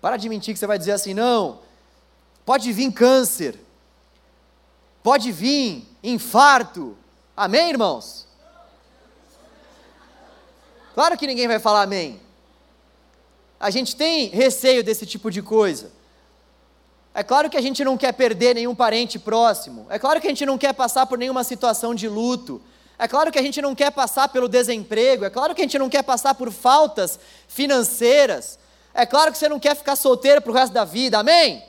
[0.00, 1.58] Para de mentir que você vai dizer assim, não,
[2.46, 3.58] pode vir câncer,
[5.02, 6.96] pode vir infarto.
[7.36, 8.30] Amém, irmãos?
[10.94, 12.20] Claro que ninguém vai falar amém.
[13.58, 15.90] A gente tem receio desse tipo de coisa.
[17.14, 19.86] É claro que a gente não quer perder nenhum parente próximo.
[19.90, 22.60] É claro que a gente não quer passar por nenhuma situação de luto.
[22.98, 25.24] É claro que a gente não quer passar pelo desemprego.
[25.24, 28.58] É claro que a gente não quer passar por faltas financeiras.
[28.94, 31.18] É claro que você não quer ficar solteiro para o resto da vida.
[31.18, 31.50] Amém?
[31.52, 31.64] Amém.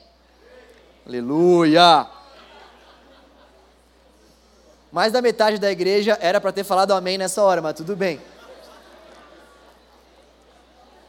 [1.06, 2.06] Aleluia!
[4.90, 8.20] Mais da metade da igreja era para ter falado amém nessa hora, mas tudo bem.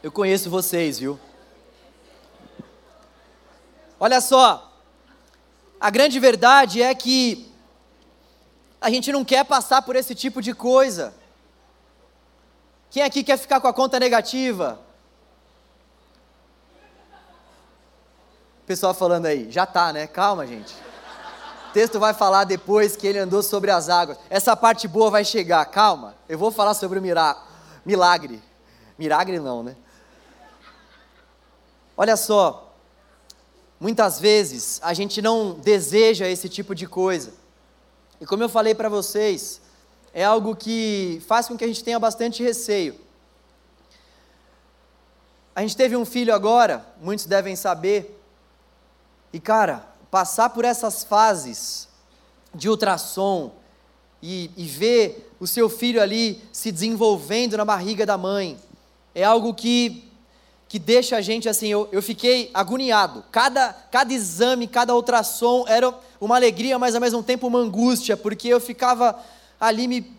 [0.06, 1.18] Eu conheço vocês, viu?
[3.98, 4.72] Olha só,
[5.80, 7.52] a grande verdade é que
[8.80, 11.12] a gente não quer passar por esse tipo de coisa.
[12.88, 14.78] Quem aqui quer ficar com a conta negativa?
[18.64, 20.06] Pessoal falando aí, já tá, né?
[20.06, 20.72] Calma, gente.
[21.68, 24.18] O texto vai falar depois que ele andou sobre as águas.
[24.30, 26.14] Essa parte boa vai chegar, calma.
[26.28, 27.02] Eu vou falar sobre o
[27.84, 28.40] milagre.
[28.96, 29.76] Milagre não, né?
[31.96, 32.66] Olha só,
[33.78, 37.34] Muitas vezes a gente não deseja esse tipo de coisa.
[38.18, 39.60] E como eu falei para vocês,
[40.14, 42.98] é algo que faz com que a gente tenha bastante receio.
[45.54, 48.18] A gente teve um filho agora, muitos devem saber.
[49.30, 51.88] E cara, passar por essas fases
[52.54, 53.52] de ultrassom
[54.22, 58.58] e, e ver o seu filho ali se desenvolvendo na barriga da mãe,
[59.14, 60.05] é algo que
[60.68, 63.24] que deixa a gente assim, eu, eu fiquei agoniado.
[63.30, 68.48] Cada, cada exame, cada ultrassom era uma alegria, mas ao mesmo tempo uma angústia, porque
[68.48, 69.16] eu ficava
[69.60, 70.12] ali me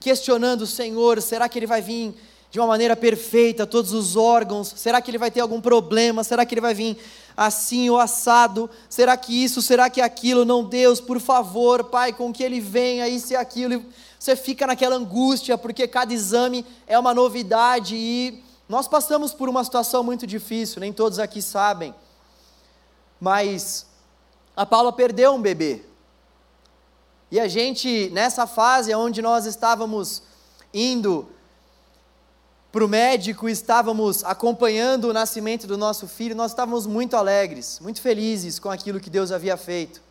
[0.00, 2.14] questionando, Senhor, será que ele vai vir
[2.50, 4.72] de uma maneira perfeita, todos os órgãos?
[4.76, 6.24] Será que ele vai ter algum problema?
[6.24, 6.98] Será que ele vai vir
[7.36, 8.68] assim ou assado?
[8.88, 9.62] Será que isso?
[9.62, 10.44] Será que aquilo?
[10.44, 13.82] Não, Deus, por favor, Pai, com que ele venha, isso e aquilo.
[14.18, 19.62] Você fica naquela angústia, porque cada exame é uma novidade e nós passamos por uma
[19.62, 21.94] situação muito difícil, nem todos aqui sabem,
[23.20, 23.86] mas
[24.56, 25.84] a Paula perdeu um bebê.
[27.30, 30.22] E a gente, nessa fase onde nós estávamos
[30.72, 31.28] indo
[32.74, 38.00] para o médico estávamos acompanhando o nascimento do nosso filho, nós estávamos muito alegres, muito
[38.00, 40.02] felizes com aquilo que Deus havia feito.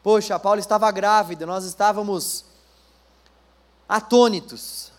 [0.00, 2.44] Poxa, a Paula estava grávida, nós estávamos
[3.88, 4.92] atônitos,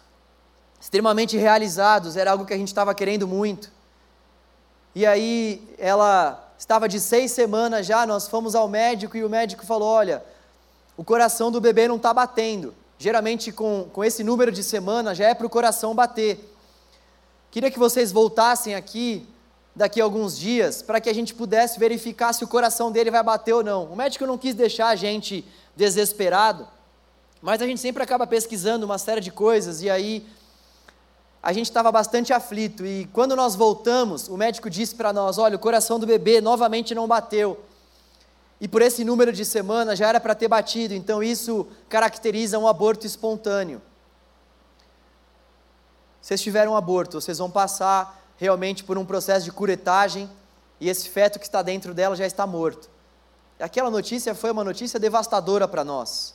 [0.86, 3.71] extremamente realizados, era algo que a gente estava querendo muito.
[4.93, 9.65] E aí ela estava de seis semanas já, nós fomos ao médico e o médico
[9.65, 10.24] falou: olha,
[10.95, 12.71] o coração do bebê não está batendo.
[13.00, 16.54] Geralmente, com, com esse número de semanas, já é para o coração bater.
[17.50, 19.28] Queria que vocês voltassem aqui
[19.76, 23.24] daqui a alguns dias para que a gente pudesse verificar se o coração dele vai
[23.24, 23.86] bater ou não.
[23.86, 25.43] O médico não quis deixar a gente
[25.76, 26.67] desesperado,
[27.41, 30.24] mas a gente sempre acaba pesquisando uma série de coisas e aí
[31.45, 32.84] a gente estava bastante aflito.
[32.84, 36.95] E quando nós voltamos, o médico disse para nós: olha, o coração do bebê novamente
[36.95, 37.63] não bateu.
[38.60, 42.67] E por esse número de semanas já era para ter batido, então isso caracteriza um
[42.67, 43.79] aborto espontâneo.
[46.19, 50.27] Vocês tiveram um aborto, vocês vão passar realmente por um processo de curetagem
[50.79, 52.89] e esse feto que está dentro dela já está morto.
[53.60, 56.34] Aquela notícia foi uma notícia devastadora para nós.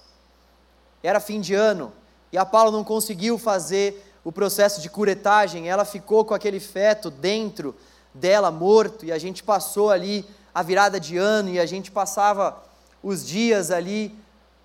[1.02, 1.92] Era fim de ano
[2.30, 7.10] e a Paula não conseguiu fazer o processo de curetagem, ela ficou com aquele feto
[7.10, 7.74] dentro
[8.12, 12.62] dela morto e a gente passou ali a virada de ano e a gente passava
[13.02, 14.14] os dias ali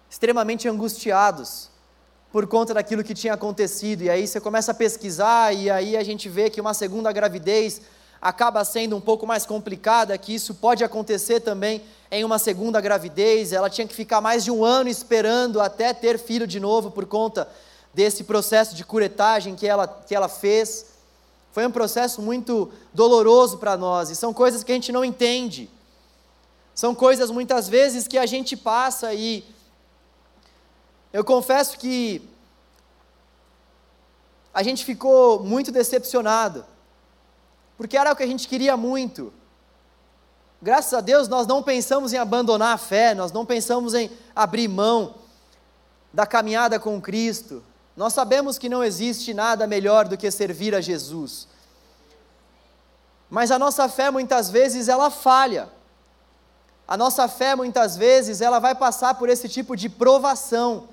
[0.10, 1.70] extremamente angustiados
[2.32, 4.02] por conta daquilo que tinha acontecido.
[4.04, 7.82] E aí você começa a pesquisar e aí a gente vê que uma segunda gravidez
[8.22, 13.54] acaba sendo um pouco mais complicada, que isso pode acontecer também em uma segunda gravidez.
[13.54, 17.06] Ela tinha que ficar mais de um ano esperando até ter filho de novo por
[17.06, 17.48] conta
[17.96, 20.88] desse processo de curetagem que ela, que ela fez.
[21.54, 25.70] Foi um processo muito doloroso para nós e são coisas que a gente não entende.
[26.76, 29.46] São coisas muitas vezes que a gente passa e
[31.14, 32.22] eu confesso que
[34.54, 36.66] a gente ficou muito decepcionado,
[37.78, 39.32] porque era o que a gente queria muito.
[40.62, 44.68] Graças a Deus nós não pensamos em abandonar a fé, nós não pensamos em abrir
[44.68, 45.16] mão
[46.14, 47.64] da caminhada com Cristo.
[47.96, 51.48] Nós sabemos que não existe nada melhor do que servir a Jesus.
[53.30, 55.70] Mas a nossa fé muitas vezes ela falha.
[56.88, 60.90] A nossa fé muitas vezes ela vai passar por esse tipo de provação.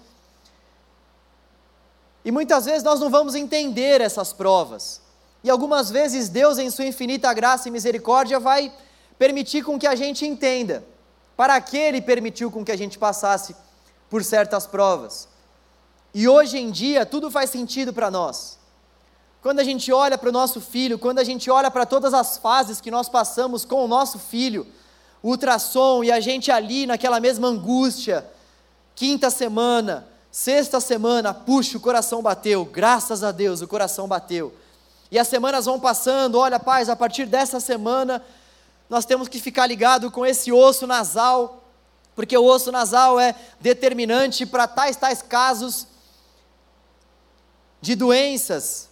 [2.25, 5.03] E muitas vezes nós não vamos entender essas provas.
[5.43, 8.73] E algumas vezes Deus, em sua infinita graça e misericórdia, vai
[9.19, 10.85] permitir com que a gente entenda
[11.37, 13.57] para que Ele permitiu com que a gente passasse
[14.09, 15.32] por certas provas.
[16.15, 18.59] E hoje em dia tudo faz sentido para nós.
[19.41, 22.39] Quando a gente olha para o nosso filho, quando a gente olha para todas as
[22.39, 24.67] fases que nós passamos com o nosso filho,
[25.23, 28.25] ultrassom e a gente ali naquela mesma angústia.
[28.95, 34.55] Quinta semana, sexta semana, puxa, o coração bateu, graças a Deus, o coração bateu.
[35.11, 38.23] E as semanas vão passando, olha, paz, a partir dessa semana
[38.89, 41.65] nós temos que ficar ligado com esse osso nasal,
[42.15, 45.87] porque o osso nasal é determinante para tais tais casos
[47.83, 48.89] de doenças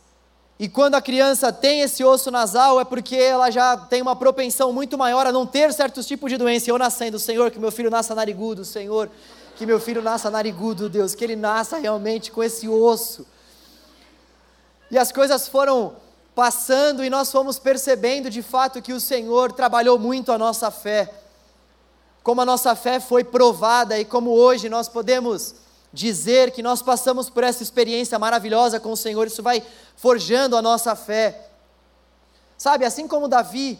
[0.60, 4.74] e quando a criança tem esse osso nasal, é porque ela já tem uma propensão
[4.74, 6.68] muito maior a não ter certos tipos de doença.
[6.68, 9.10] Eu nascendo, Senhor, que meu filho nasça narigudo, Senhor,
[9.56, 13.26] que meu filho nasça narigudo, Deus, que ele nasça realmente com esse osso.
[14.90, 15.96] E as coisas foram
[16.34, 21.10] passando e nós fomos percebendo de fato que o Senhor trabalhou muito a nossa fé.
[22.22, 25.54] Como a nossa fé foi provada e como hoje nós podemos
[25.92, 29.62] dizer que nós passamos por essa experiência maravilhosa com o Senhor, isso vai
[29.96, 31.48] forjando a nossa fé.
[32.56, 33.78] Sabe, assim como Davi,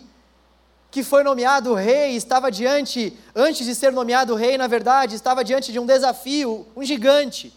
[0.90, 5.70] que foi nomeado rei, estava diante, antes de ser nomeado rei, na verdade, estava diante
[5.70, 7.55] de um desafio, um gigante.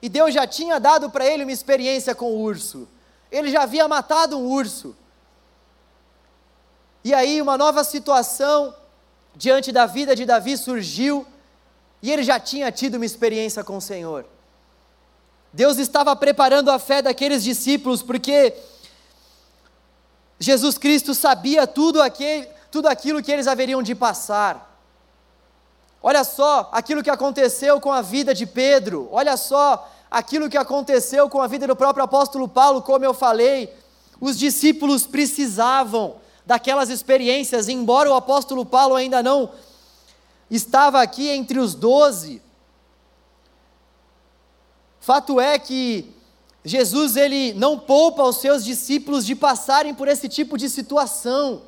[0.00, 2.88] E Deus já tinha dado para ele uma experiência com o urso.
[3.30, 4.96] Ele já havia matado um urso.
[7.04, 8.74] E aí, uma nova situação
[9.34, 11.26] diante da vida de Davi surgiu,
[12.02, 14.26] e ele já tinha tido uma experiência com o Senhor.
[15.52, 18.54] Deus estava preparando a fé daqueles discípulos, porque
[20.38, 24.70] Jesus Cristo sabia tudo, aquele, tudo aquilo que eles haveriam de passar.
[26.02, 31.28] Olha só aquilo que aconteceu com a vida de Pedro, olha só aquilo que aconteceu
[31.30, 33.72] com a vida do próprio apóstolo Paulo, como eu falei,
[34.20, 39.50] os discípulos precisavam daquelas experiências, embora o apóstolo Paulo ainda não
[40.56, 42.42] estava aqui entre os doze.
[45.00, 46.14] Fato é que
[46.64, 51.62] Jesus ele não poupa os seus discípulos de passarem por esse tipo de situação.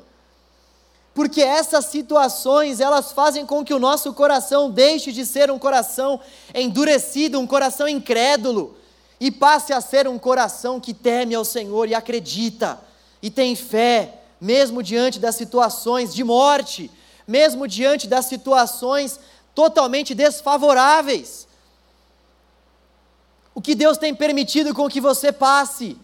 [1.13, 6.19] Porque essas situações, elas fazem com que o nosso coração deixe de ser um coração
[6.53, 8.77] endurecido, um coração incrédulo,
[9.19, 12.79] e passe a ser um coração que teme ao Senhor e acredita
[13.21, 16.91] e tem fé, mesmo diante das situações de morte,
[17.27, 19.19] mesmo diante das situações
[19.53, 21.47] totalmente desfavoráveis.
[23.53, 25.97] O que Deus tem permitido com que você passe.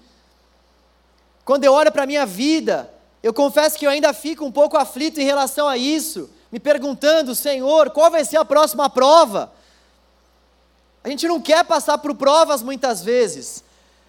[1.44, 2.90] Quando eu olho para a minha vida,
[3.22, 7.36] eu confesso que eu ainda fico um pouco aflito em relação a isso, me perguntando,
[7.36, 9.52] Senhor, qual vai ser a próxima prova?
[11.04, 13.64] A gente não quer passar por provas muitas vezes,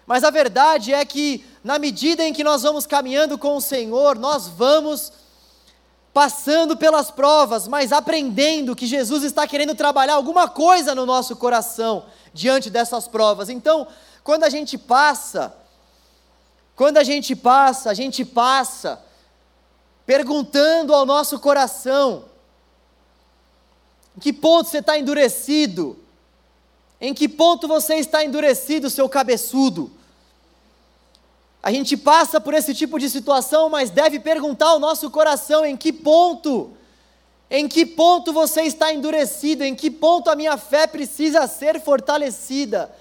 [0.05, 4.17] mas a verdade é que, na medida em que nós vamos caminhando com o Senhor,
[4.17, 5.11] nós vamos
[6.13, 12.05] passando pelas provas, mas aprendendo que Jesus está querendo trabalhar alguma coisa no nosso coração
[12.31, 13.49] diante dessas provas.
[13.49, 13.87] Então,
[14.23, 15.55] quando a gente passa,
[16.75, 19.03] quando a gente passa, a gente passa
[20.05, 22.25] perguntando ao nosso coração:
[24.15, 25.97] em que ponto você está endurecido?
[27.01, 29.91] Em que ponto você está endurecido, seu cabeçudo?
[31.63, 35.77] A gente passa por esse tipo de situação, mas deve perguntar ao nosso coração em
[35.77, 36.71] que ponto,
[37.49, 42.93] em que ponto você está endurecido, em que ponto a minha fé precisa ser fortalecida.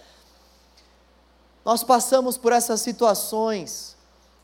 [1.64, 3.96] Nós passamos por essas situações,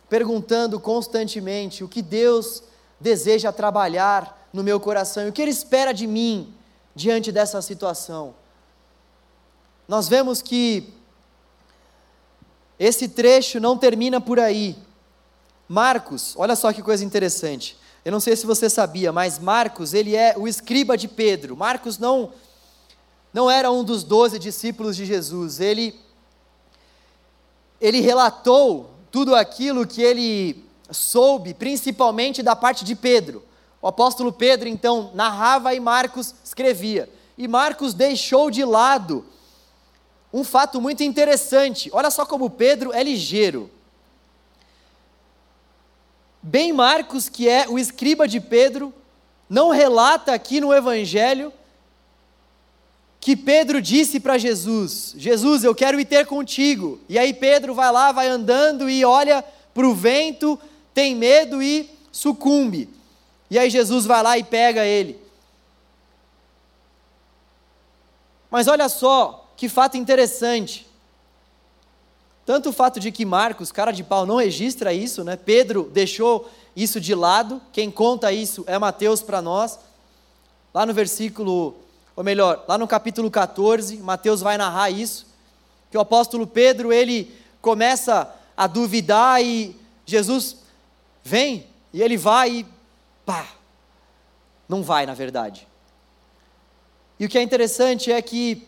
[0.09, 2.64] perguntando constantemente o que Deus
[2.99, 6.53] deseja trabalhar no meu coração e o que Ele espera de mim
[6.93, 8.35] diante dessa situação.
[9.87, 10.97] Nós vemos que
[12.79, 14.76] esse trecho não termina por aí.
[15.68, 17.76] Marcos, olha só que coisa interessante.
[18.05, 21.57] Eu não sei se você sabia, mas Marcos, ele é o escriba de Pedro.
[21.57, 22.33] Marcos não
[23.33, 25.61] não era um dos doze discípulos de Jesus.
[25.61, 25.95] Ele
[27.81, 33.45] ele relatou tudo aquilo que ele soube, principalmente da parte de Pedro.
[33.81, 37.09] O apóstolo Pedro então narrava e Marcos escrevia.
[37.37, 39.24] E Marcos deixou de lado
[40.33, 41.91] um fato muito interessante.
[41.93, 43.70] Olha só como Pedro é ligeiro.
[46.43, 48.95] Bem Marcos, que é o escriba de Pedro,
[49.49, 51.53] não relata aqui no Evangelho
[53.20, 57.01] que Pedro disse para Jesus: Jesus, eu quero ir ter contigo.
[57.09, 60.59] E aí Pedro vai lá, vai andando e olha para o vento,
[60.95, 62.89] tem medo e sucumbe.
[63.51, 65.20] E aí Jesus vai lá e pega ele.
[68.51, 70.86] Mas olha só, que fato interessante.
[72.46, 75.36] Tanto o fato de que Marcos, cara de pau, não registra isso, né?
[75.36, 79.80] Pedro deixou isso de lado, quem conta isso é Mateus para nós.
[80.72, 81.76] Lá no versículo,
[82.14, 85.26] ou melhor, lá no capítulo 14, Mateus vai narrar isso,
[85.90, 89.74] que o apóstolo Pedro, ele começa a duvidar e
[90.06, 90.59] Jesus
[91.24, 92.66] vem, e ele vai e
[93.26, 93.44] pá,
[94.68, 95.66] não vai na verdade.
[97.18, 98.68] E o que é interessante é que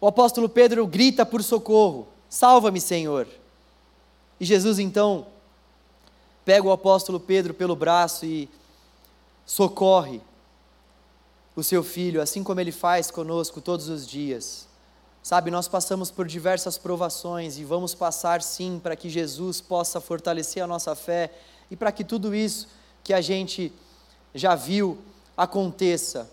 [0.00, 3.26] o apóstolo Pedro grita por socorro: Salva-me, Senhor.
[4.38, 5.26] E Jesus então
[6.44, 8.48] pega o apóstolo Pedro pelo braço e
[9.44, 10.20] socorre
[11.54, 14.68] o seu filho, assim como ele faz conosco todos os dias.
[15.22, 20.62] Sabe, nós passamos por diversas provações e vamos passar sim para que Jesus possa fortalecer
[20.62, 21.32] a nossa fé
[21.68, 22.68] e para que tudo isso
[23.02, 23.72] que a gente
[24.34, 24.98] já viu
[25.36, 26.30] aconteça.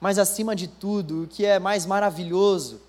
[0.00, 2.80] Mas acima de tudo, o que é mais maravilhoso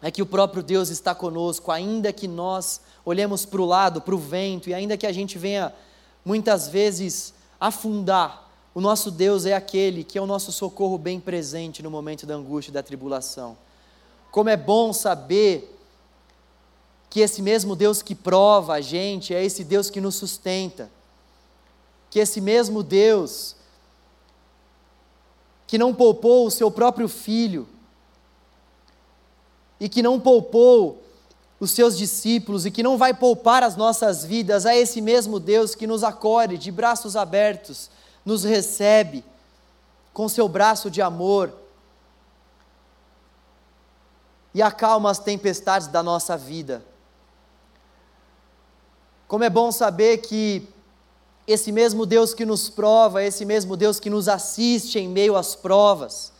[0.00, 4.14] é que o próprio Deus está conosco, ainda que nós olhemos para o lado, para
[4.14, 5.72] o vento, e ainda que a gente venha
[6.24, 11.82] muitas vezes afundar, o nosso Deus é aquele que é o nosso socorro bem presente
[11.82, 13.56] no momento da angústia e da tribulação.
[14.30, 15.74] Como é bom saber
[17.08, 20.90] que esse mesmo Deus que prova a gente é esse Deus que nos sustenta,
[22.10, 23.56] que esse mesmo Deus
[25.66, 27.68] que não poupou o seu próprio filho
[29.80, 31.02] e que não poupou
[31.58, 35.74] os seus discípulos e que não vai poupar as nossas vidas, a esse mesmo Deus
[35.74, 37.90] que nos acolhe de braços abertos,
[38.24, 39.24] nos recebe
[40.12, 41.52] com seu braço de amor
[44.54, 46.84] e acalma as tempestades da nossa vida.
[49.28, 50.68] Como é bom saber que
[51.46, 55.54] esse mesmo Deus que nos prova, esse mesmo Deus que nos assiste em meio às
[55.54, 56.32] provas.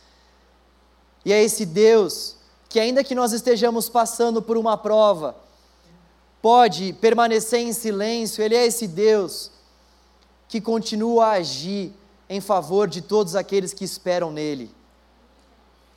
[1.23, 2.35] E é esse Deus
[2.67, 5.35] que, ainda que nós estejamos passando por uma prova,
[6.41, 9.51] pode permanecer em silêncio, Ele é esse Deus
[10.47, 11.93] que continua a agir
[12.29, 14.69] em favor de todos aqueles que esperam nele.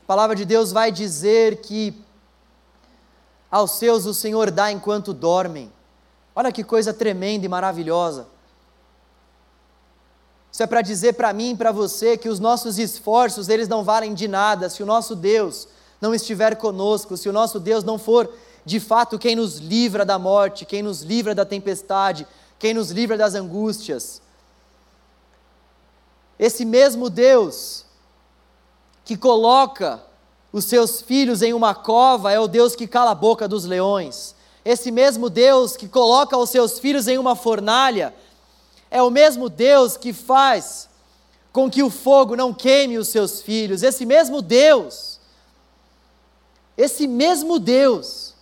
[0.05, 1.95] A palavra de Deus vai dizer que
[3.51, 5.73] aos seus o Senhor dá enquanto dormem.
[6.35, 8.27] Olha que coisa tremenda e maravilhosa.
[10.53, 13.85] Isso é para dizer para mim e para você que os nossos esforços, eles não
[13.85, 15.69] valem de nada se o nosso Deus
[16.01, 18.33] não estiver conosco, se o nosso Deus não for
[18.65, 22.27] de fato quem nos livra da morte, quem nos livra da tempestade,
[22.59, 24.21] quem nos livra das angústias.
[26.39, 27.85] Esse mesmo Deus
[29.05, 30.03] que coloca
[30.53, 34.35] os seus filhos em uma cova é o Deus que cala a boca dos leões.
[34.65, 38.15] Esse mesmo Deus que coloca os seus filhos em uma fornalha
[38.91, 40.89] é o mesmo Deus que faz
[41.53, 43.83] com que o fogo não queime os seus filhos.
[43.83, 45.21] Esse mesmo Deus,
[46.77, 48.35] esse mesmo Deus,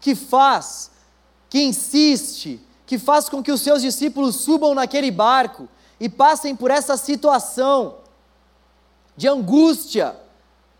[0.00, 0.90] que faz,
[1.48, 5.68] que insiste, que faz com que os seus discípulos subam naquele barco
[6.00, 7.96] e passem por essa situação
[9.16, 10.16] de angústia,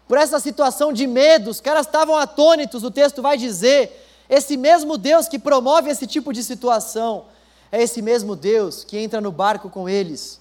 [0.09, 4.01] por essa situação de medo, os caras estavam atônitos, o texto vai dizer.
[4.29, 7.27] Esse mesmo Deus que promove esse tipo de situação,
[7.73, 10.39] é esse mesmo Deus que entra no barco com eles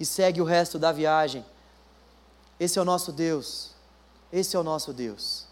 [0.00, 1.44] e segue o resto da viagem.
[2.58, 3.72] Esse é o nosso Deus.
[4.32, 5.46] Esse é o nosso Deus.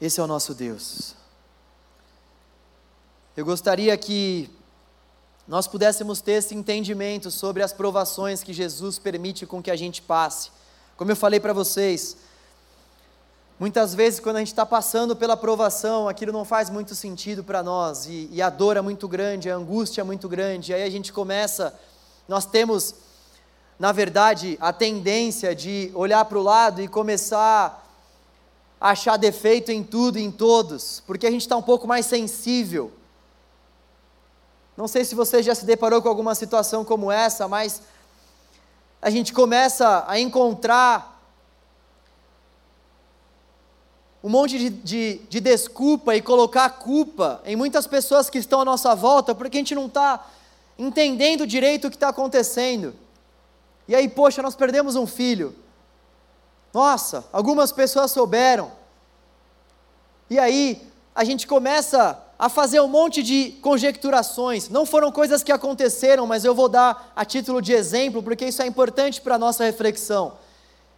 [0.00, 1.14] Esse é o nosso Deus.
[3.36, 4.50] Eu gostaria que
[5.46, 10.02] nós pudéssemos ter esse entendimento sobre as provações que Jesus permite com que a gente
[10.02, 10.50] passe.
[10.96, 12.16] Como eu falei para vocês,
[13.58, 17.62] muitas vezes quando a gente está passando pela provação, aquilo não faz muito sentido para
[17.62, 20.82] nós, e, e, a dor é muito grande, a angústia é muito grande, e aí
[20.82, 21.74] a gente começa,
[22.28, 22.94] nós temos,
[23.78, 27.82] na verdade, a tendência de olhar para o lado e começar
[28.80, 32.04] a achar defeito em tudo e em todos, porque a gente está um pouco mais
[32.04, 32.92] sensível.
[34.76, 37.80] Não sei se você já se deparou com alguma situação como essa, mas
[39.00, 41.15] a gente começa a encontrar
[44.26, 48.64] um monte de, de, de desculpa e colocar culpa em muitas pessoas que estão à
[48.64, 50.26] nossa volta, porque a gente não está
[50.76, 52.92] entendendo direito o que está acontecendo.
[53.86, 55.54] E aí, poxa, nós perdemos um filho.
[56.74, 58.72] Nossa, algumas pessoas souberam.
[60.28, 60.82] E aí,
[61.14, 64.68] a gente começa a fazer um monte de conjecturações.
[64.68, 68.60] Não foram coisas que aconteceram, mas eu vou dar a título de exemplo, porque isso
[68.60, 70.32] é importante para a nossa reflexão.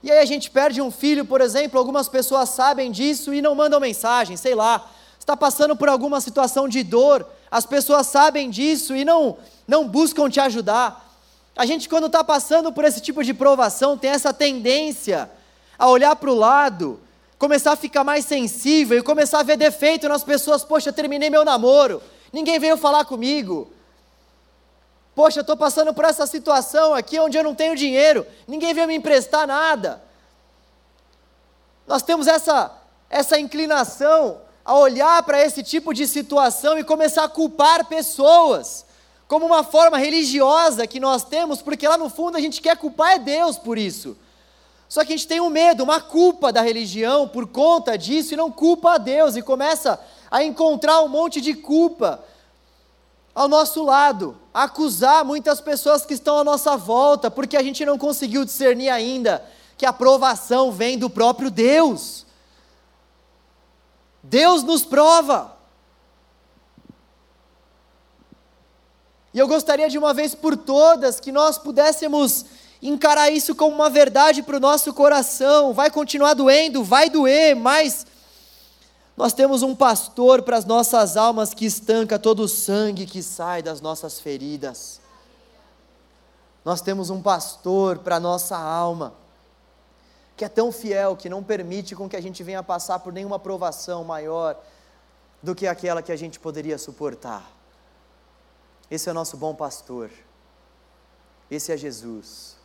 [0.03, 3.55] E aí a gente perde um filho, por exemplo, algumas pessoas sabem disso e não
[3.55, 4.91] mandam mensagem, sei lá.
[5.19, 9.37] Está passando por alguma situação de dor, as pessoas sabem disso e não,
[9.67, 11.05] não buscam te ajudar.
[11.57, 15.29] A gente, quando está passando por esse tipo de provação, tem essa tendência
[15.79, 17.01] a olhar para o lado
[17.39, 20.65] começar a ficar mais sensível e começar a ver defeito nas pessoas.
[20.65, 23.73] Poxa, terminei meu namoro, ninguém veio falar comigo.
[25.19, 28.95] Poxa, estou passando por essa situação aqui onde eu não tenho dinheiro, ninguém veio me
[28.95, 30.01] emprestar nada.
[31.89, 32.71] Nós temos essa,
[33.11, 38.87] essa inclinação a olhar para esse tipo de situação e começar a culpar pessoas,
[39.27, 43.15] como uma forma religiosa que nós temos, porque lá no fundo a gente quer culpar
[43.15, 44.17] é Deus por isso.
[44.89, 48.37] Só que a gente tem um medo, uma culpa da religião por conta disso e
[48.37, 49.99] não culpa a Deus e começa
[50.31, 52.23] a encontrar um monte de culpa
[53.39, 57.97] ao nosso lado, acusar muitas pessoas que estão à nossa volta, porque a gente não
[57.97, 59.45] conseguiu discernir ainda
[59.77, 62.27] que a provação vem do próprio Deus.
[64.21, 65.57] Deus nos prova.
[69.33, 72.45] E eu gostaria de uma vez por todas que nós pudéssemos
[72.83, 75.73] encarar isso como uma verdade para o nosso coração.
[75.73, 78.05] Vai continuar doendo, vai doer, mas
[79.19, 83.61] nós temos um pastor para as nossas almas que estanca todo o sangue que sai
[83.61, 85.01] das nossas feridas.
[86.65, 89.13] Nós temos um pastor para a nossa alma,
[90.37, 93.41] que é tão fiel que não permite com que a gente venha passar por nenhuma
[93.41, 94.57] provação maior
[95.43, 97.45] do que aquela que a gente poderia suportar.
[98.89, 100.13] Esse é o nosso bom pastor.
[101.51, 102.57] Esse é Jesus.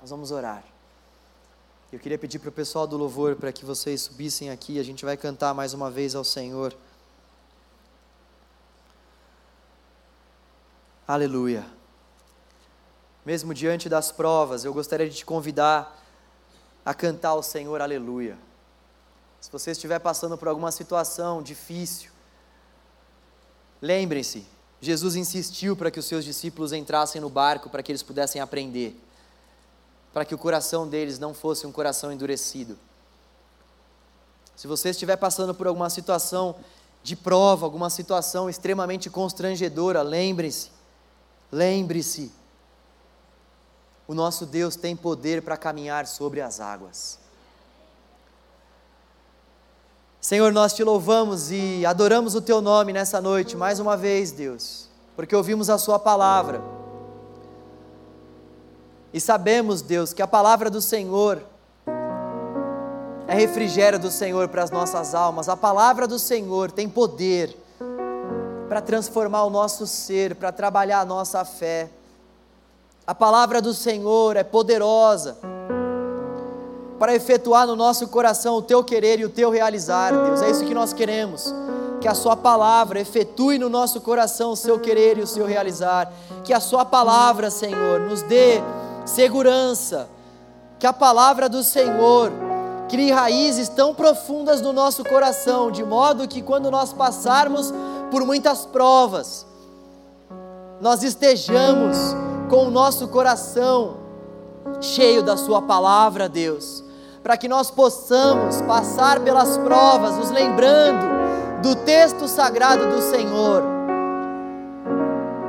[0.00, 0.64] Nós vamos orar.
[1.90, 5.06] Eu queria pedir para o pessoal do louvor para que vocês subissem aqui, a gente
[5.06, 6.76] vai cantar mais uma vez ao Senhor.
[11.06, 11.64] Aleluia.
[13.24, 15.98] Mesmo diante das provas, eu gostaria de te convidar
[16.84, 18.36] a cantar ao Senhor Aleluia.
[19.40, 22.10] Se você estiver passando por alguma situação difícil,
[23.80, 24.46] lembrem-se,
[24.78, 28.94] Jesus insistiu para que os seus discípulos entrassem no barco para que eles pudessem aprender
[30.12, 32.78] para que o coração deles não fosse um coração endurecido.
[34.56, 36.56] Se você estiver passando por alguma situação
[37.02, 40.70] de prova, alguma situação extremamente constrangedora, lembre-se,
[41.52, 42.32] lembre-se,
[44.06, 47.18] o nosso Deus tem poder para caminhar sobre as águas.
[50.20, 54.88] Senhor, nós te louvamos e adoramos o teu nome nessa noite, mais uma vez, Deus,
[55.14, 56.77] porque ouvimos a Sua palavra.
[59.12, 61.42] E sabemos, Deus, que a palavra do Senhor
[63.26, 65.48] é refrigério do Senhor para as nossas almas.
[65.48, 67.56] A palavra do Senhor tem poder
[68.68, 71.90] para transformar o nosso ser, para trabalhar a nossa fé.
[73.06, 75.38] A palavra do Senhor é poderosa
[76.98, 80.42] para efetuar no nosso coração o teu querer e o teu realizar, Deus.
[80.42, 81.54] É isso que nós queremos.
[82.00, 86.12] Que a Sua palavra efetue no nosso coração o seu querer e o seu realizar.
[86.44, 88.62] Que a Sua palavra, Senhor, nos dê
[89.08, 90.08] segurança.
[90.78, 92.30] Que a palavra do Senhor
[92.88, 97.72] crie raízes tão profundas no nosso coração, de modo que quando nós passarmos
[98.10, 99.46] por muitas provas,
[100.80, 101.96] nós estejamos
[102.48, 103.96] com o nosso coração
[104.80, 106.84] cheio da Sua palavra, Deus,
[107.22, 111.06] para que nós possamos passar pelas provas, nos lembrando
[111.62, 113.64] do texto sagrado do Senhor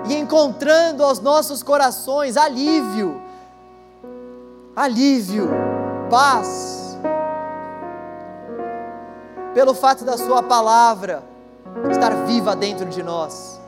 [0.10, 3.22] e encontrando aos nossos corações alívio,
[4.80, 5.49] alívio,
[6.09, 6.97] paz
[9.53, 11.21] pelo fato da Sua palavra
[11.91, 13.59] estar viva dentro de nós.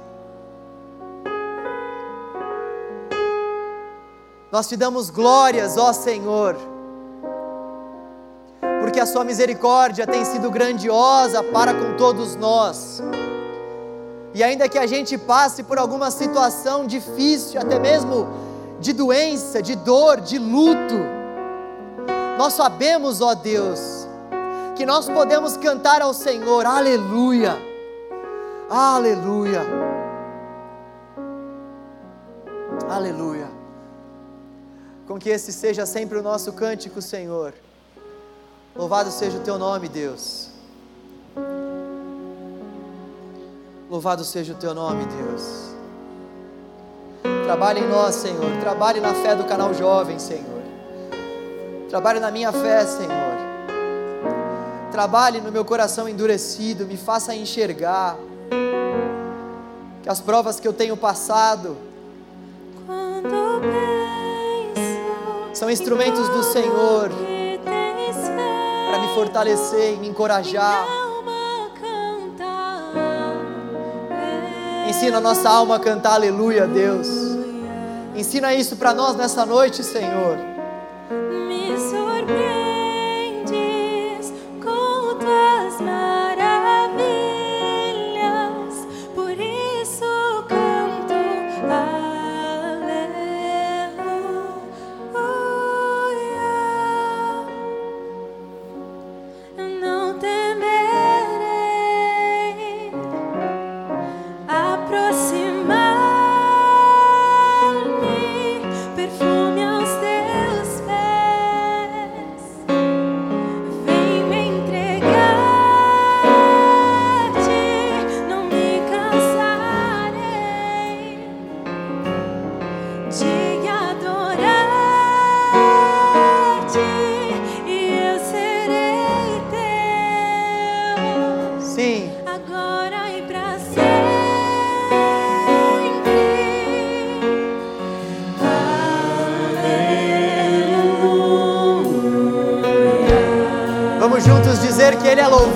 [4.50, 6.56] Nós te damos glórias, ó Senhor,
[8.80, 13.04] porque a Sua misericórdia tem sido grandiosa para com todos nós.
[14.34, 18.51] E ainda que a gente passe por alguma situação difícil, até mesmo
[18.82, 20.96] de doença, de dor, de luto,
[22.38, 24.08] nós sabemos, ó Deus,
[24.76, 27.56] que nós podemos cantar ao Senhor, aleluia,
[28.68, 29.62] aleluia,
[32.90, 33.48] aleluia.
[35.08, 37.54] Com que esse seja sempre o nosso cântico, Senhor.
[38.76, 40.50] Louvado seja o teu nome, Deus.
[43.90, 45.71] Louvado seja o teu nome, Deus.
[47.52, 48.60] Trabalhe em nós, Senhor.
[48.62, 50.62] Trabalhe na fé do canal Jovem, Senhor.
[51.90, 53.32] Trabalhe na minha fé, Senhor
[54.92, 58.18] trabalhe no meu coração endurecido, me faça enxergar
[60.04, 61.78] que as provas que eu tenho passado
[65.54, 67.10] são instrumentos do Senhor
[68.90, 70.86] para me fortalecer e me encorajar.
[74.90, 77.31] Ensina a nossa alma a cantar aleluia, Deus.
[78.16, 80.51] Ensina isso para nós nessa noite, Senhor.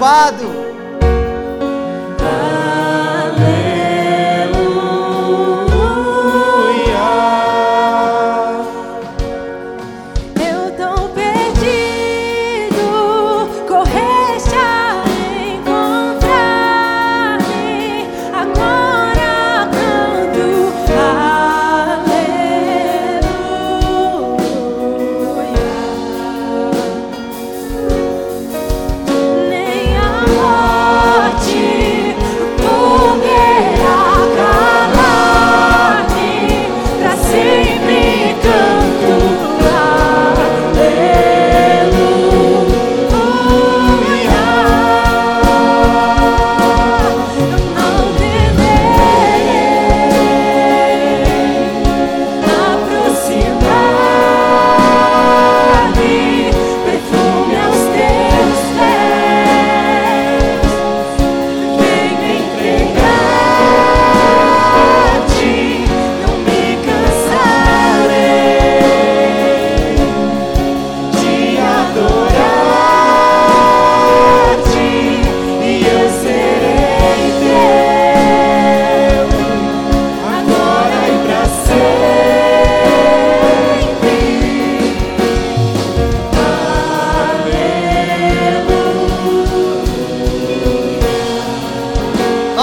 [0.06, 0.55] Louvado.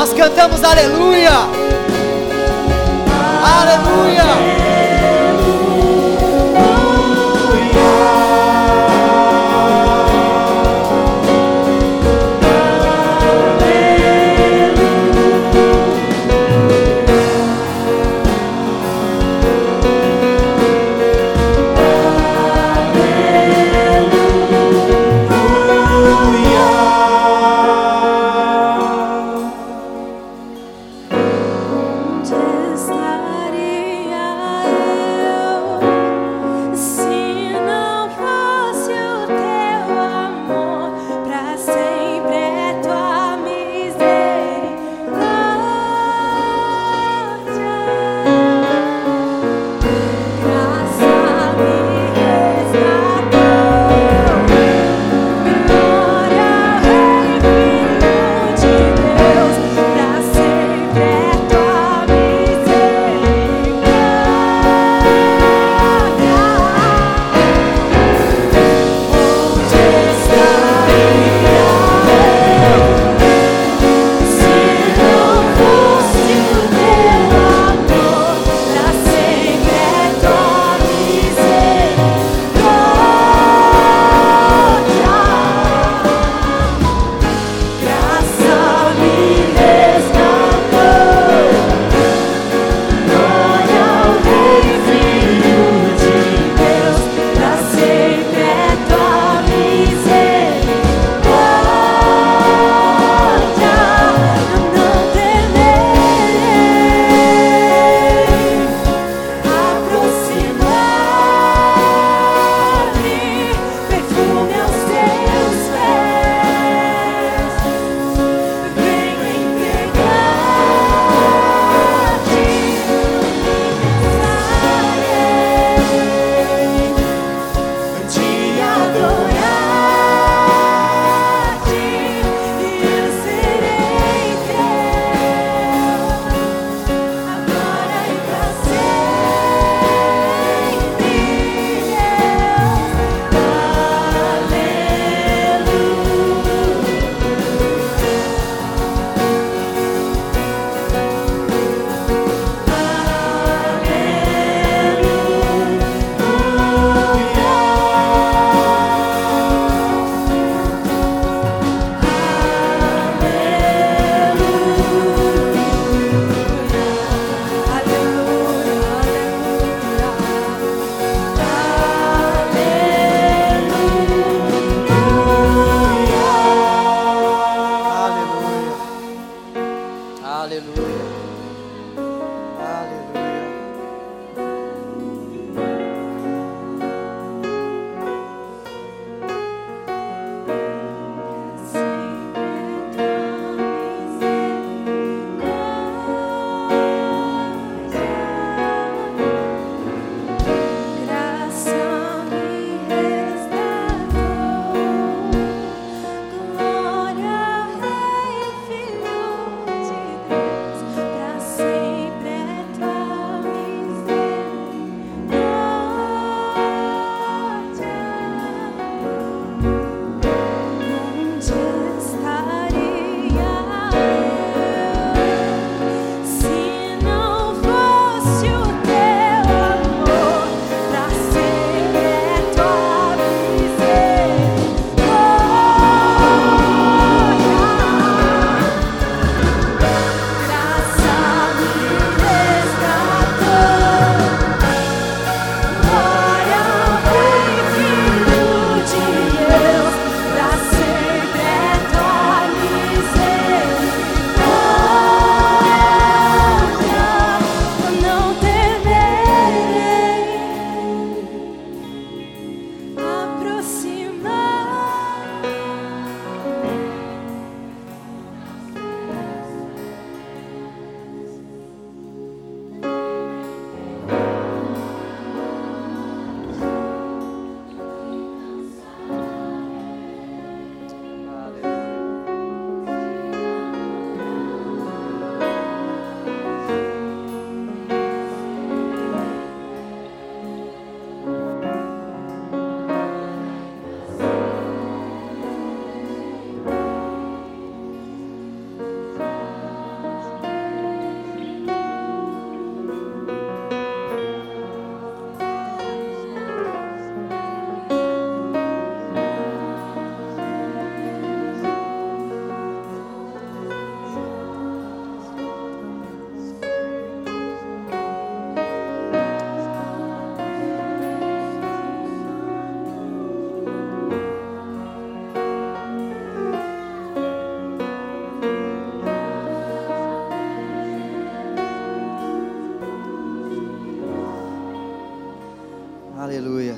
[0.03, 1.31] Nós cantamos aleluia.
[3.41, 4.62] Aleluia.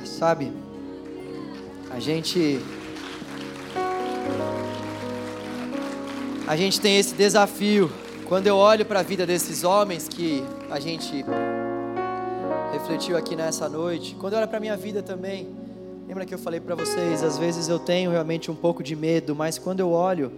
[0.05, 0.51] Sabe?
[1.91, 2.59] A gente
[6.47, 7.91] a gente tem esse desafio.
[8.27, 11.25] Quando eu olho para a vida desses homens que a gente
[12.71, 15.47] refletiu aqui nessa noite, quando eu olho para minha vida também,
[16.07, 19.35] lembra que eu falei para vocês, às vezes eu tenho realmente um pouco de medo,
[19.35, 20.31] mas quando eu olho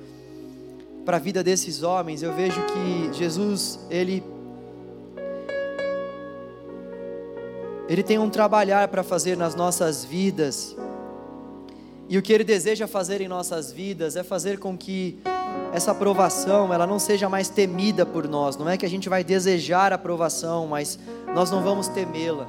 [1.05, 4.23] para a vida desses homens, eu vejo que Jesus, ele
[7.87, 10.75] ele tem um trabalhar para fazer nas nossas vidas.
[12.09, 15.19] E o que ele deseja fazer em nossas vidas é fazer com que
[15.73, 18.57] essa aprovação, ela não seja mais temida por nós.
[18.57, 20.99] Não é que a gente vai desejar a aprovação, mas
[21.33, 22.47] nós não vamos temê-la.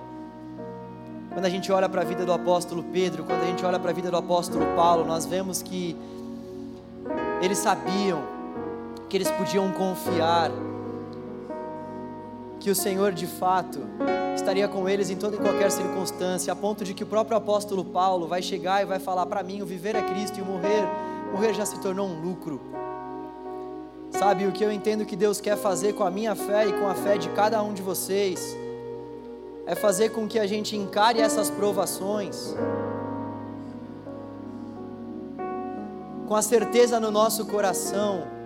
[1.33, 3.91] Quando a gente olha para a vida do apóstolo Pedro, quando a gente olha para
[3.91, 5.97] a vida do apóstolo Paulo, nós vemos que
[7.41, 8.23] eles sabiam
[9.09, 10.51] que eles podiam confiar
[12.61, 13.81] que o Senhor de fato
[14.35, 17.85] estaria com eles em toda e qualquer circunstância, a ponto de que o próprio apóstolo
[17.85, 20.85] Paulo vai chegar e vai falar para mim: o viver é Cristo e o morrer,
[21.33, 22.61] morrer já se tornou um lucro.
[24.11, 26.89] Sabe o que eu entendo que Deus quer fazer com a minha fé e com
[26.89, 28.57] a fé de cada um de vocês?
[29.67, 32.55] É fazer com que a gente encare essas provações
[36.27, 38.38] com a certeza no nosso coração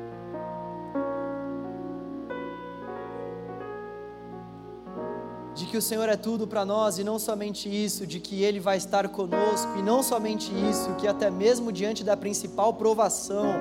[5.54, 8.58] de que o Senhor é tudo para nós e não somente isso, de que Ele
[8.58, 13.54] vai estar conosco e não somente isso, que até mesmo diante da principal provação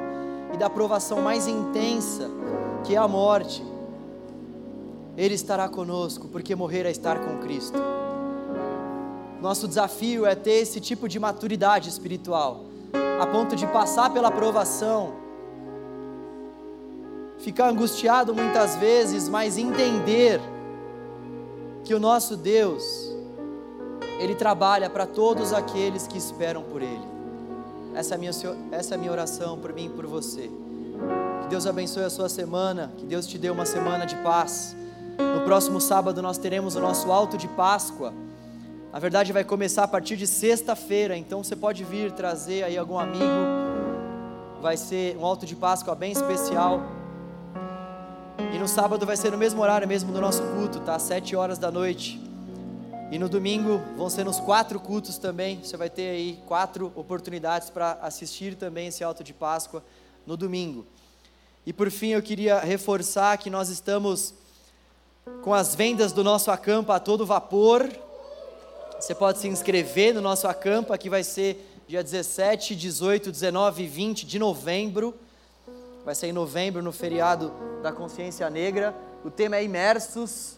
[0.54, 2.30] e da provação mais intensa,
[2.86, 3.64] que é a morte,
[5.18, 7.80] Ele estará conosco, porque morrer é estar com Cristo.
[9.42, 12.64] Nosso desafio é ter esse tipo de maturidade espiritual,
[13.20, 15.14] a ponto de passar pela provação,
[17.38, 20.40] ficar angustiado muitas vezes, mas entender
[21.84, 22.84] que o nosso Deus,
[24.20, 27.12] Ele trabalha para todos aqueles que esperam por Ele.
[27.94, 28.32] Essa é, a minha,
[28.72, 30.50] essa é a minha oração por mim e por você.
[31.42, 34.76] Que Deus abençoe a sua semana, que Deus te dê uma semana de paz.
[35.18, 38.14] No próximo sábado nós teremos o nosso alto de Páscoa.
[38.94, 42.98] Na verdade vai começar a partir de sexta-feira, então você pode vir trazer aí algum
[42.98, 43.26] amigo.
[44.62, 47.01] Vai ser um alto de Páscoa bem especial.
[48.54, 50.98] E no sábado vai ser no mesmo horário mesmo do nosso culto, tá?
[50.98, 52.20] Sete horas da noite.
[53.12, 55.64] E no domingo vão ser nos quatro cultos também.
[55.64, 59.84] Você vai ter aí quatro oportunidades para assistir também esse alto de Páscoa
[60.26, 60.86] no domingo.
[61.66, 64.34] E por fim eu queria reforçar que nós estamos
[65.44, 67.88] com as vendas do nosso acampa a todo vapor.
[69.00, 73.88] Você pode se inscrever no nosso acampa que vai ser dia 17, 18, 19 e
[73.88, 75.14] 20 de novembro
[76.04, 78.96] vai ser em novembro, no feriado da Consciência Negra.
[79.24, 80.58] O tema é Imersos.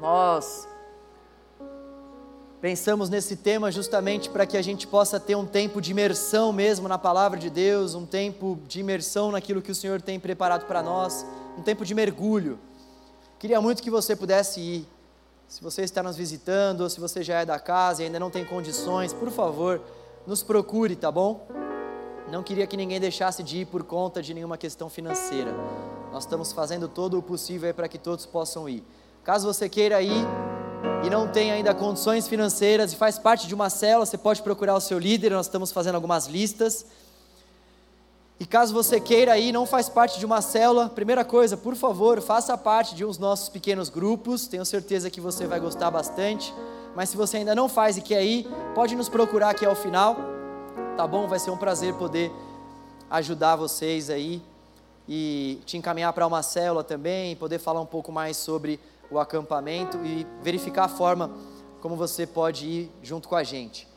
[0.00, 0.68] Nós
[2.60, 6.86] pensamos nesse tema justamente para que a gente possa ter um tempo de imersão mesmo
[6.86, 10.82] na palavra de Deus, um tempo de imersão naquilo que o Senhor tem preparado para
[10.82, 11.26] nós,
[11.58, 12.58] um tempo de mergulho.
[13.38, 14.88] Queria muito que você pudesse ir.
[15.48, 18.30] Se você está nos visitando, ou se você já é da casa e ainda não
[18.30, 19.80] tem condições, por favor,
[20.26, 21.46] nos procure, tá bom?
[22.32, 25.54] Não queria que ninguém deixasse de ir por conta de nenhuma questão financeira.
[26.10, 28.82] Nós estamos fazendo todo o possível para que todos possam ir.
[29.22, 30.26] Caso você queira ir
[31.04, 34.74] e não tenha ainda condições financeiras e faz parte de uma célula, você pode procurar
[34.74, 36.86] o seu líder, nós estamos fazendo algumas listas.
[38.40, 42.18] E caso você queira ir, não faz parte de uma célula, primeira coisa, por favor,
[42.22, 46.54] faça parte de uns nossos pequenos grupos, tenho certeza que você vai gostar bastante.
[46.96, 50.40] Mas se você ainda não faz e quer ir, pode nos procurar aqui ao final
[50.96, 51.26] tá bom?
[51.26, 52.30] Vai ser um prazer poder
[53.10, 54.42] ajudar vocês aí
[55.08, 58.78] e te encaminhar para uma célula também, poder falar um pouco mais sobre
[59.10, 61.30] o acampamento e verificar a forma
[61.80, 63.88] como você pode ir junto com a gente.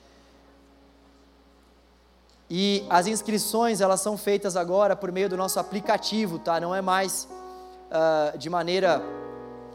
[2.49, 6.59] E as inscrições elas são feitas agora por meio do nosso aplicativo, tá?
[6.59, 7.27] Não é mais
[7.89, 9.01] uh, de maneira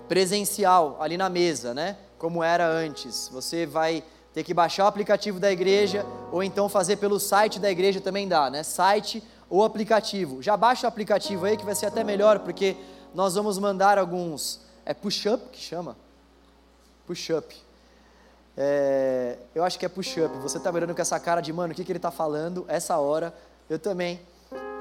[0.08, 1.96] presencial ali na mesa, né?
[2.18, 3.28] Como era antes.
[3.32, 7.70] Você vai ter que baixar o aplicativo da igreja ou então fazer pelo site da
[7.70, 8.62] igreja também dá, né?
[8.62, 10.40] Site ou aplicativo.
[10.40, 12.76] Já baixa o aplicativo aí que vai ser até melhor porque
[13.14, 15.96] nós vamos mandar alguns é push-up que chama
[17.06, 17.56] push-up.
[18.56, 20.36] É, eu acho que é push-up.
[20.38, 22.64] Você está olhando com essa cara de mano, o que, que ele está falando?
[22.68, 23.34] Essa hora
[23.68, 24.20] eu também.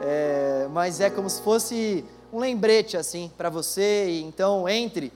[0.02, 4.22] É, mas é como se fosse um lembrete assim para você.
[4.22, 5.12] Então entre,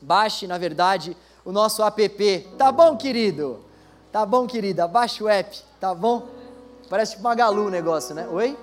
[0.00, 1.14] baixe na verdade
[1.44, 2.46] o nosso app.
[2.56, 3.60] Tá bom, querido?
[4.10, 4.86] Tá bom, querida?
[4.86, 6.28] Baixa o app, tá bom?
[6.88, 8.26] Parece tipo uma Galu o negócio, né?
[8.30, 8.56] Oi?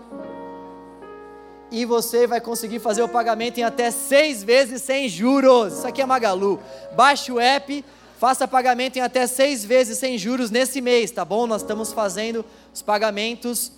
[1.72, 5.74] E você vai conseguir fazer o pagamento em até seis vezes sem juros.
[5.74, 6.60] Isso aqui é Magalu.
[6.96, 7.84] Baixe o app,
[8.20, 11.48] Faça pagamento em até seis vezes sem juros nesse mês, tá bom?
[11.48, 13.72] Nós estamos fazendo os pagamentos.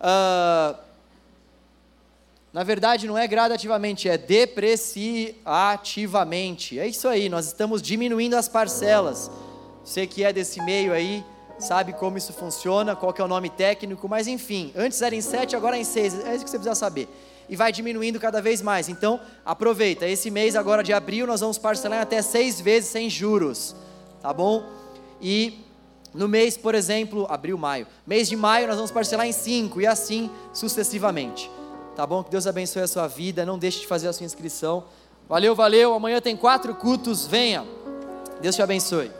[0.00, 0.76] Uh,
[2.52, 6.76] na verdade, não é gradativamente, é depreciativamente.
[6.78, 9.30] É isso aí, nós estamos diminuindo as parcelas.
[9.84, 11.24] Você que é desse meio aí,
[11.58, 15.20] sabe como isso funciona, qual que é o nome técnico, mas enfim, antes era em
[15.20, 16.12] sete, agora é em seis.
[16.24, 17.08] É isso que você precisa saber
[17.48, 18.88] e vai diminuindo cada vez mais.
[18.88, 20.06] Então, aproveita.
[20.06, 23.74] Esse mês agora de abril nós vamos parcelar até seis vezes sem juros,
[24.22, 24.64] tá bom?
[25.20, 25.58] E
[26.14, 29.86] no mês, por exemplo, abril, maio, mês de maio nós vamos parcelar em cinco e
[29.86, 31.50] assim sucessivamente.
[32.00, 32.24] Tá bom?
[32.24, 33.44] Que Deus abençoe a sua vida.
[33.44, 34.84] Não deixe de fazer a sua inscrição.
[35.28, 35.92] Valeu, valeu.
[35.92, 37.26] Amanhã tem quatro cultos.
[37.26, 37.62] Venha.
[38.40, 39.10] Deus te abençoe.